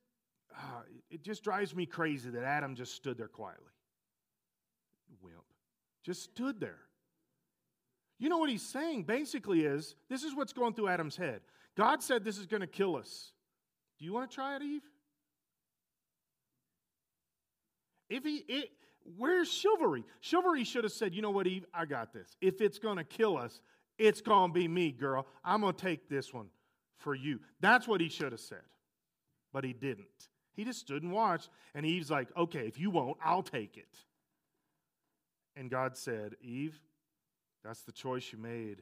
[0.55, 3.71] uh, it just drives me crazy that Adam just stood there quietly.
[5.21, 5.43] Wimp.
[6.03, 6.79] Just stood there.
[8.19, 11.41] You know what he's saying basically is this is what's going through Adam's head.
[11.75, 13.31] God said this is going to kill us.
[13.97, 14.81] Do you want to try it, Eve?
[18.09, 18.69] If he, it,
[19.17, 20.03] where's chivalry?
[20.21, 22.35] Chivalry should have said, you know what, Eve, I got this.
[22.41, 23.61] If it's going to kill us,
[23.97, 25.27] it's going to be me, girl.
[25.43, 26.47] I'm going to take this one
[26.97, 27.39] for you.
[27.59, 28.61] That's what he should have said.
[29.51, 30.29] But he didn't.
[30.53, 33.97] He just stood and watched, and Eve's like, okay, if you won't, I'll take it.
[35.55, 36.79] And God said, Eve,
[37.63, 38.81] that's the choice you made,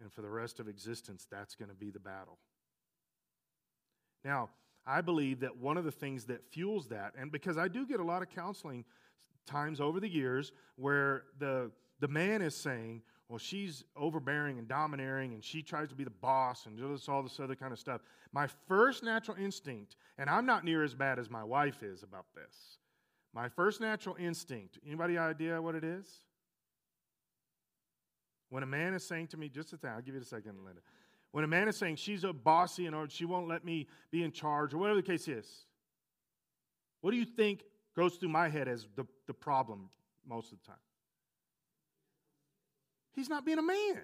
[0.00, 2.38] and for the rest of existence, that's going to be the battle.
[4.24, 4.50] Now,
[4.84, 8.00] I believe that one of the things that fuels that, and because I do get
[8.00, 8.84] a lot of counseling
[9.46, 11.70] times over the years where the,
[12.00, 16.10] the man is saying, well, she's overbearing and domineering, and she tries to be the
[16.10, 18.02] boss and does all this other kind of stuff.
[18.30, 22.26] My first natural instinct, and I'm not near as bad as my wife is about
[22.34, 22.78] this.
[23.32, 26.06] My first natural instinct, anybody idea what it is?
[28.50, 30.62] When a man is saying to me, just a thing, I'll give you a second,
[30.62, 30.82] Linda.
[31.30, 34.32] When a man is saying she's a bossy and she won't let me be in
[34.32, 35.46] charge, or whatever the case is,
[37.00, 37.64] what do you think
[37.94, 39.90] goes through my head as the, the problem
[40.26, 40.76] most of the time?
[43.14, 44.02] He's not being a man.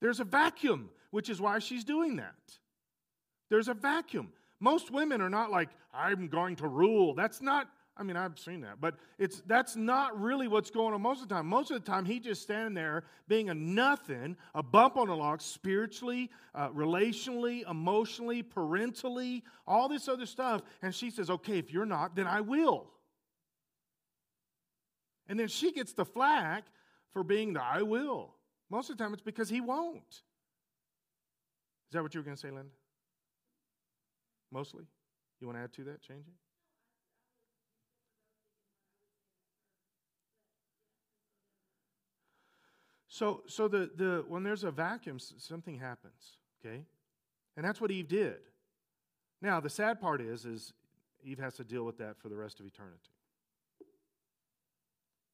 [0.00, 2.34] There's a vacuum, which is why she's doing that.
[3.50, 4.32] There's a vacuum.
[4.60, 7.14] Most women are not like, I'm going to rule.
[7.14, 11.02] That's not, I mean, I've seen that, but it's that's not really what's going on
[11.02, 11.46] most of the time.
[11.46, 15.14] Most of the time, he's just standing there being a nothing, a bump on the
[15.14, 20.62] log, spiritually, uh, relationally, emotionally, parentally, all this other stuff.
[20.80, 22.90] And she says, Okay, if you're not, then I will.
[25.28, 26.64] And then she gets the flack
[27.12, 28.34] for being the I will.
[28.70, 30.02] Most of the time, it's because he won't.
[31.92, 32.72] Is that what you were going to say, Linda?
[34.50, 34.84] Mostly?
[35.40, 36.34] You want to add to that, change it?
[43.12, 46.86] So, so the, the, when there's a vacuum, something happens, okay?
[47.58, 48.38] And that's what Eve did.
[49.42, 50.72] Now, the sad part is, is
[51.22, 52.96] Eve has to deal with that for the rest of eternity.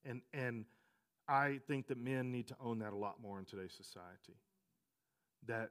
[0.05, 0.65] And, and
[1.29, 4.35] I think that men need to own that a lot more in today's society.
[5.47, 5.71] That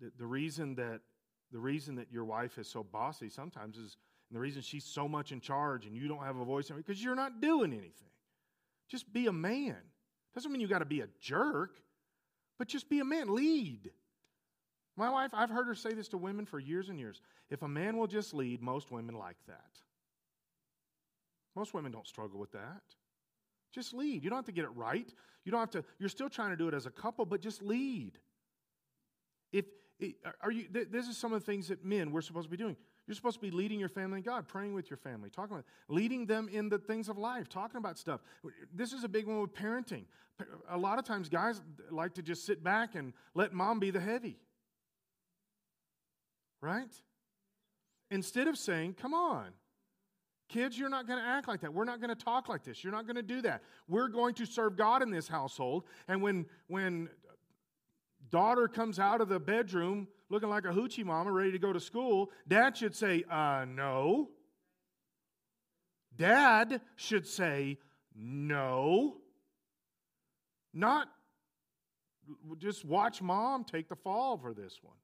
[0.00, 1.00] the, the reason that
[1.52, 3.98] the reason that your wife is so bossy sometimes is
[4.30, 7.04] and the reason she's so much in charge and you don't have a voice because
[7.04, 8.08] you're not doing anything.
[8.88, 9.76] Just be a man.
[10.34, 11.76] Doesn't mean you got to be a jerk,
[12.58, 13.34] but just be a man.
[13.34, 13.90] Lead.
[14.96, 17.20] My wife, I've heard her say this to women for years and years.
[17.50, 19.78] If a man will just lead, most women like that.
[21.56, 22.82] Most women don't struggle with that.
[23.74, 24.22] Just lead.
[24.22, 25.10] You don't have to get it right.
[25.44, 27.62] You don't have to, you're still trying to do it as a couple, but just
[27.62, 28.18] lead.
[29.52, 29.64] If,
[30.40, 32.76] are you, this is some of the things that men, we're supposed to be doing.
[33.06, 35.64] You're supposed to be leading your family in God, praying with your family, talking about
[35.88, 38.20] leading them in the things of life, talking about stuff.
[38.72, 40.04] This is a big one with parenting.
[40.70, 44.00] A lot of times, guys like to just sit back and let mom be the
[44.00, 44.38] heavy.
[46.60, 46.94] Right?
[48.10, 49.48] Instead of saying, come on,
[50.48, 51.74] kids, you're not going to act like that.
[51.74, 52.84] We're not going to talk like this.
[52.84, 53.62] You're not going to do that.
[53.88, 55.84] We're going to serve God in this household.
[56.06, 57.08] And when, when
[58.30, 61.78] daughter comes out of the bedroom looking like a hoochie mama ready to go to
[61.78, 64.30] school, dad should say, uh, no.
[66.16, 67.78] Dad should say,
[68.16, 69.18] no.
[70.72, 71.08] Not
[72.58, 74.96] just watch mom take the fall for this one.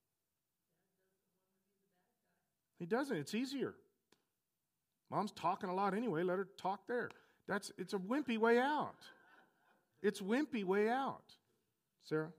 [2.78, 3.16] He doesn't.
[3.16, 3.74] It's easier.
[5.10, 6.22] Mom's talking a lot anyway.
[6.22, 7.10] Let her talk there.
[7.46, 9.02] That's it's a wimpy way out.
[10.02, 11.34] It's wimpy way out.
[12.04, 12.30] Sarah?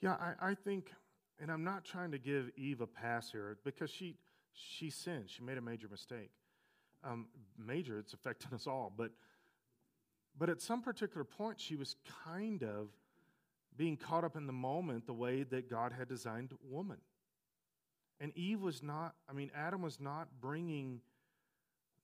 [0.00, 0.92] Yeah, I, I think,
[1.40, 4.16] and I'm not trying to give Eve a pass here because she
[4.52, 5.30] she sinned.
[5.30, 6.30] She made a major mistake.
[7.04, 8.92] Um, major, it's affecting us all.
[8.96, 9.12] But
[10.38, 12.88] but at some particular point, she was kind of
[13.76, 16.98] being caught up in the moment the way that God had designed woman.
[18.20, 21.00] And Eve was not, I mean, Adam was not bringing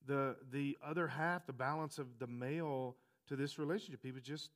[0.07, 2.95] the, the other half, the balance of the male
[3.27, 3.99] to this relationship.
[4.01, 4.49] He was just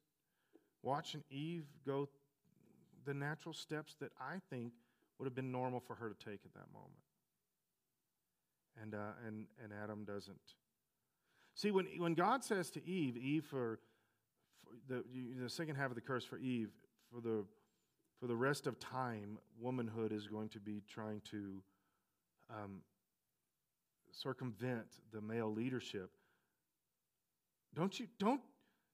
[0.81, 2.09] watching Eve go
[3.05, 4.73] the natural steps that I think
[5.17, 6.91] would have been normal for her to take at that moment.
[8.81, 10.55] And, uh, and, and Adam doesn't.
[11.55, 13.79] See, when, when God says to Eve, Eve for,
[14.57, 15.03] for the,
[15.41, 16.69] the second half of the curse for Eve,
[17.13, 17.43] for the,
[18.19, 21.61] for the rest of time, womanhood is going to be trying to
[22.49, 22.79] um,
[24.11, 26.09] circumvent the male leadership.
[27.75, 28.41] Don't you, don't,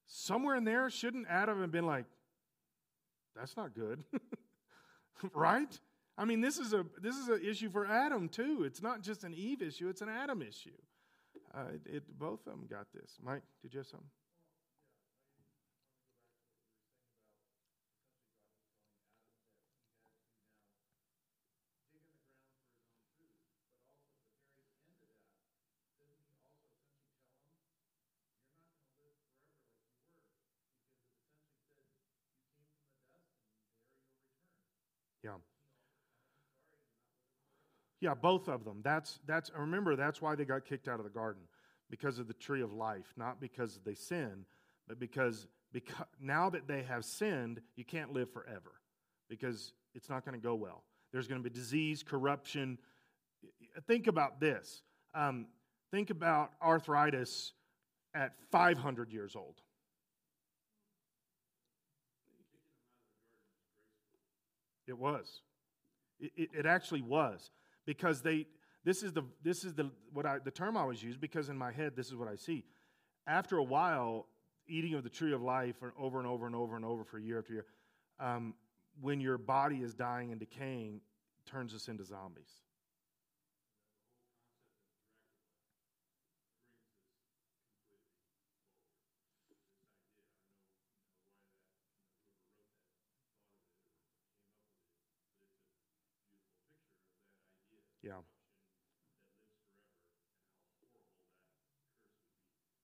[0.06, 2.04] somewhere in there, shouldn't Adam have been like,
[3.38, 4.02] that's not good.
[5.34, 5.78] right?
[6.16, 8.64] I mean, this is a this is an issue for Adam too.
[8.64, 10.70] It's not just an Eve issue; it's an Adam issue.
[11.54, 13.18] Uh, it, it, both of them got this.
[13.22, 14.08] Mike, did you have something?
[35.24, 35.32] Yeah.
[38.00, 38.80] Yeah, both of them.
[38.82, 41.42] That's that's remember that's why they got kicked out of the garden
[41.90, 44.44] because of the tree of life, not because they sinned,
[44.86, 48.80] but because because now that they have sinned, you can't live forever
[49.28, 50.84] because it's not going to go well.
[51.12, 52.78] There's going to be disease, corruption.
[53.86, 54.82] Think about this.
[55.14, 55.46] Um,
[55.90, 57.52] think about arthritis
[58.14, 59.56] at 500 years old.
[64.86, 65.42] It was.
[66.18, 67.50] It, it, it, actually was
[67.88, 68.46] because they.
[68.84, 71.56] This is the this is the what I the term I always use because in
[71.56, 72.64] my head this is what I see.
[73.26, 74.26] After a while,
[74.68, 77.38] eating of the tree of life over and over and over and over for year
[77.38, 77.66] after year,
[78.20, 78.54] um,
[79.00, 81.00] when your body is dying and decaying,
[81.46, 82.52] turns us into zombies.
[98.08, 98.14] Yeah.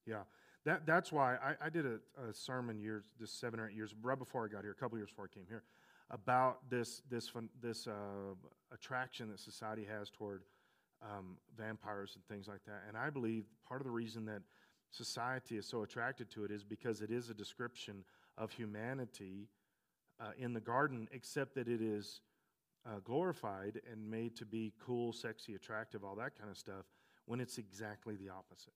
[0.05, 0.21] Yeah.
[0.65, 1.99] That, that's why I, I did a,
[2.29, 4.97] a, sermon years, this seven or eight years, right before I got here, a couple
[4.97, 5.63] years before I came here,
[6.11, 7.91] about this, this, this uh,
[8.71, 10.43] attraction that society has toward
[11.01, 12.83] um, vampires and things like that.
[12.87, 14.41] And I believe part of the reason that
[14.91, 18.03] society is so attracted to it is because it is a description
[18.37, 19.49] of humanity
[20.19, 22.21] uh, in the garden, except that it is
[22.85, 26.85] uh, glorified and made to be cool, sexy, attractive, all that kind of stuff,
[27.25, 28.73] when it's exactly the opposite.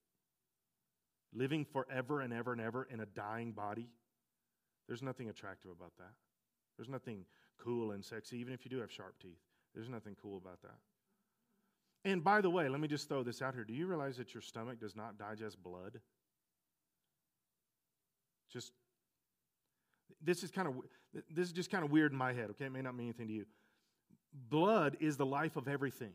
[1.32, 3.88] Living forever and ever and ever in a dying body,
[4.88, 6.12] there's nothing attractive about that.
[6.76, 7.24] There's nothing
[7.62, 9.38] cool and sexy, even if you do have sharp teeth.
[9.74, 10.78] There's nothing cool about that.
[12.04, 13.64] And by the way, let me just throw this out here.
[13.64, 16.00] Do you realize that your stomach does not digest blood?
[18.50, 18.72] Just
[20.22, 20.74] this is kind of
[21.30, 22.64] this is just kind of weird in my head, okay?
[22.64, 23.46] It may not mean anything to you.
[24.32, 26.12] Blood is the life of everything.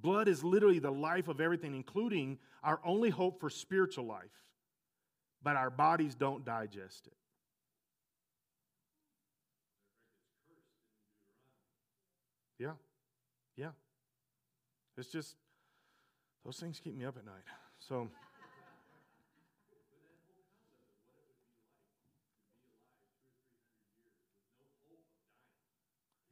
[0.00, 4.30] Blood is literally the life of everything, including our only hope for spiritual life.
[5.42, 7.12] But our bodies don't digest it.
[12.58, 12.72] Yeah.
[13.56, 13.70] Yeah.
[14.98, 15.34] It's just,
[16.44, 17.44] those things keep me up at night.
[17.78, 18.08] So.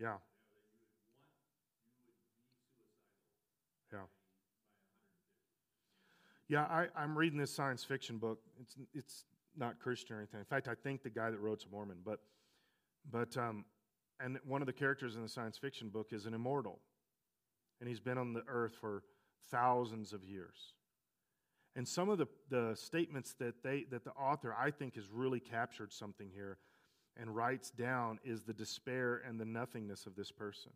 [0.00, 0.14] Yeah.
[3.92, 3.98] Yeah.
[6.48, 8.38] Yeah, I, I'm reading this science fiction book.
[8.60, 9.24] It's, it's
[9.56, 10.40] not Christian or anything.
[10.40, 11.98] In fact, I think the guy that wrote's a Mormon.
[12.04, 12.20] But,
[13.10, 13.64] but um,
[14.20, 16.78] and one of the characters in the science fiction book is an immortal.
[17.80, 19.02] And he's been on the earth for
[19.50, 20.74] thousands of years.
[21.76, 25.38] And some of the, the statements that, they, that the author, I think, has really
[25.38, 26.58] captured something here
[27.18, 30.72] and writes down is the despair and the nothingness of this person.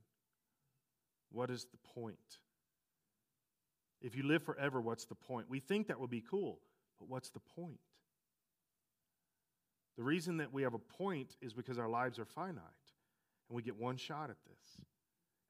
[1.30, 2.16] What is the point?
[4.00, 5.48] If you live forever, what's the point?
[5.48, 6.58] We think that would be cool,
[6.98, 7.78] but what's the point?
[9.96, 12.64] The reason that we have a point is because our lives are finite
[13.48, 14.84] and we get one shot at this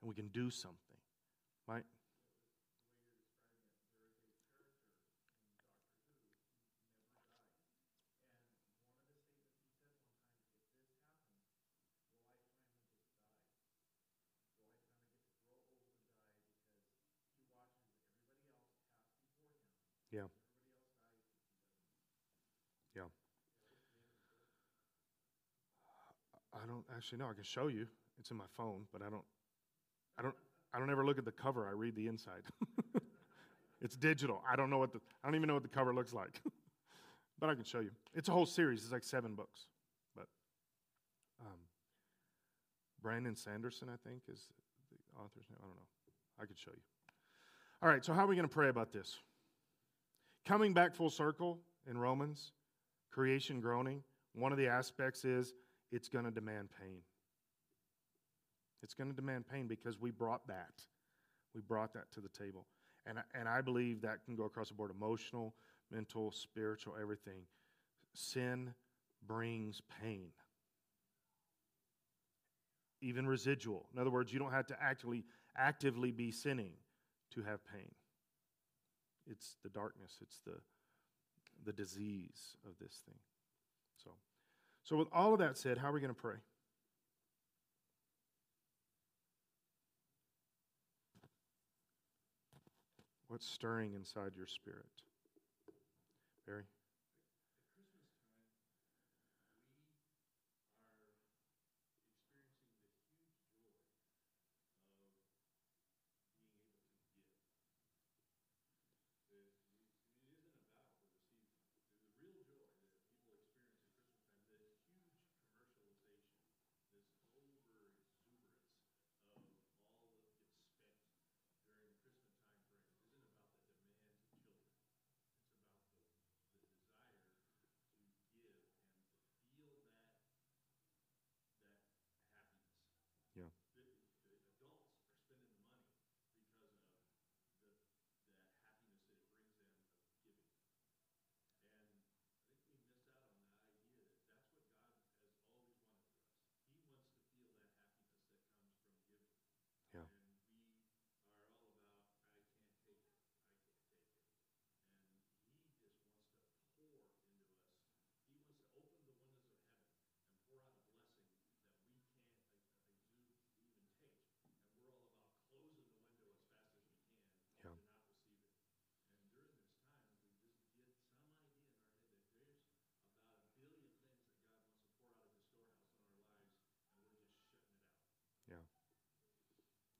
[0.01, 0.77] and we can do something,
[1.67, 1.85] right?
[20.13, 20.21] Yeah.
[22.95, 23.03] Yeah.
[26.53, 27.29] I don't actually know.
[27.31, 27.87] I can show you.
[28.21, 29.25] It's in my phone, but I don't.
[30.19, 30.35] I don't.
[30.75, 31.67] I don't ever look at the cover.
[31.67, 32.43] I read the inside.
[33.81, 34.43] it's digital.
[34.51, 35.01] I don't know what the.
[35.25, 36.41] I don't even know what the cover looks like.
[37.41, 37.91] but I can show you.
[38.15, 38.83] It's a whole series.
[38.83, 39.67] It's like seven books.
[40.15, 40.27] But
[41.41, 41.59] um,
[43.03, 44.43] Brandon Sanderson, I think, is
[44.91, 45.59] the author's name.
[45.59, 46.43] I don't know.
[46.43, 46.83] I could show you.
[47.83, 48.05] All right.
[48.05, 49.17] So how are we going to pray about this?
[50.47, 52.53] Coming back full circle in Romans,
[53.11, 54.03] creation groaning,
[54.35, 55.55] one of the aspects is
[55.91, 57.01] it's going to demand pain.
[58.83, 60.83] It's going to demand pain because we brought that.
[61.55, 62.67] We brought that to the table.
[63.07, 65.55] And, and I believe that can go across the board emotional,
[65.91, 67.43] mental, spiritual, everything.
[68.15, 68.75] Sin
[69.27, 70.31] brings pain.
[73.03, 73.87] even residual.
[73.93, 75.25] In other words, you don't have to actually
[75.57, 76.73] actively be sinning
[77.35, 77.91] to have pain.
[79.31, 80.59] It's the darkness, it's the,
[81.65, 83.19] the disease of this thing.
[84.03, 84.11] So,
[84.83, 86.37] so, with all of that said, how are we going to pray?
[93.29, 94.85] What's stirring inside your spirit?
[96.47, 96.65] Barry?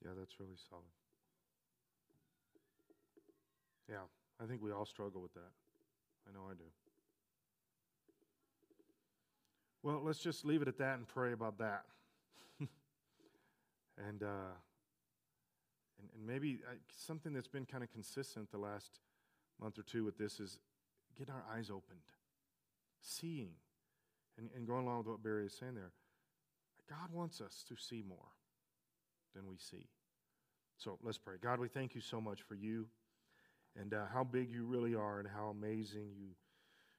[0.03, 0.83] Yeah, that's really solid.
[3.89, 4.05] Yeah,
[4.41, 5.51] I think we all struggle with that.
[6.27, 6.63] I know I do.
[9.81, 11.83] Well, let's just leave it at that and pray about that.
[13.97, 14.55] and, uh,
[15.99, 18.99] and, and maybe I, something that's been kind of consistent the last
[19.61, 20.57] month or two with this is
[21.17, 21.99] getting our eyes opened,
[23.01, 23.51] seeing,
[24.37, 25.91] and, and going along with what Barry is saying there.
[26.89, 28.31] God wants us to see more
[29.35, 29.87] than we see.
[30.77, 31.35] So let's pray.
[31.41, 32.87] God, we thank you so much for you
[33.79, 36.29] and uh, how big you really are and how amazing you,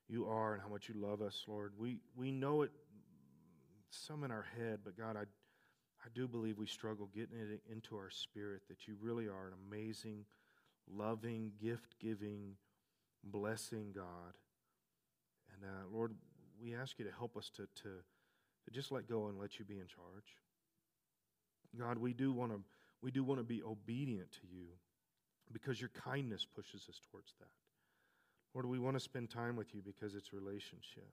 [0.08, 1.72] you are and how much you love us, Lord.
[1.78, 2.70] We, we know it
[3.90, 7.96] some in our head, but God, I, I do believe we struggle getting it into
[7.96, 10.24] our spirit that you really are an amazing,
[10.92, 12.56] loving, gift giving,
[13.22, 14.34] blessing God.
[15.54, 16.12] And uh, Lord,
[16.60, 17.88] we ask you to help us to, to,
[18.64, 20.36] to just let go and let you be in charge.
[21.78, 22.60] God, we do want to
[23.02, 24.66] we do want to be obedient to you
[25.52, 27.48] because your kindness pushes us towards that.
[28.54, 31.10] Lord, we want to spend time with you because it's relationship.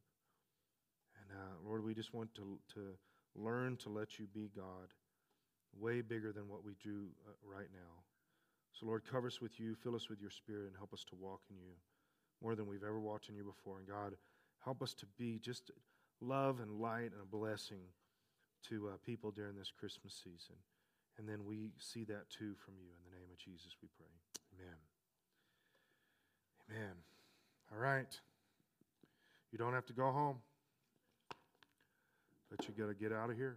[1.19, 2.81] And uh, Lord, we just want to, to
[3.35, 4.93] learn to let you be God
[5.77, 8.03] way bigger than what we do uh, right now.
[8.73, 11.15] So, Lord, cover us with you, fill us with your spirit, and help us to
[11.19, 11.73] walk in you
[12.41, 13.79] more than we've ever walked in you before.
[13.79, 14.13] And God,
[14.63, 15.71] help us to be just
[16.21, 17.81] love and light and a blessing
[18.69, 20.55] to uh, people during this Christmas season.
[21.17, 22.89] And then we see that too from you.
[22.89, 24.07] In the name of Jesus, we pray.
[24.57, 24.77] Amen.
[26.69, 26.95] Amen.
[27.71, 28.19] All right.
[29.51, 30.37] You don't have to go home,
[32.49, 33.49] but you got to get out of here.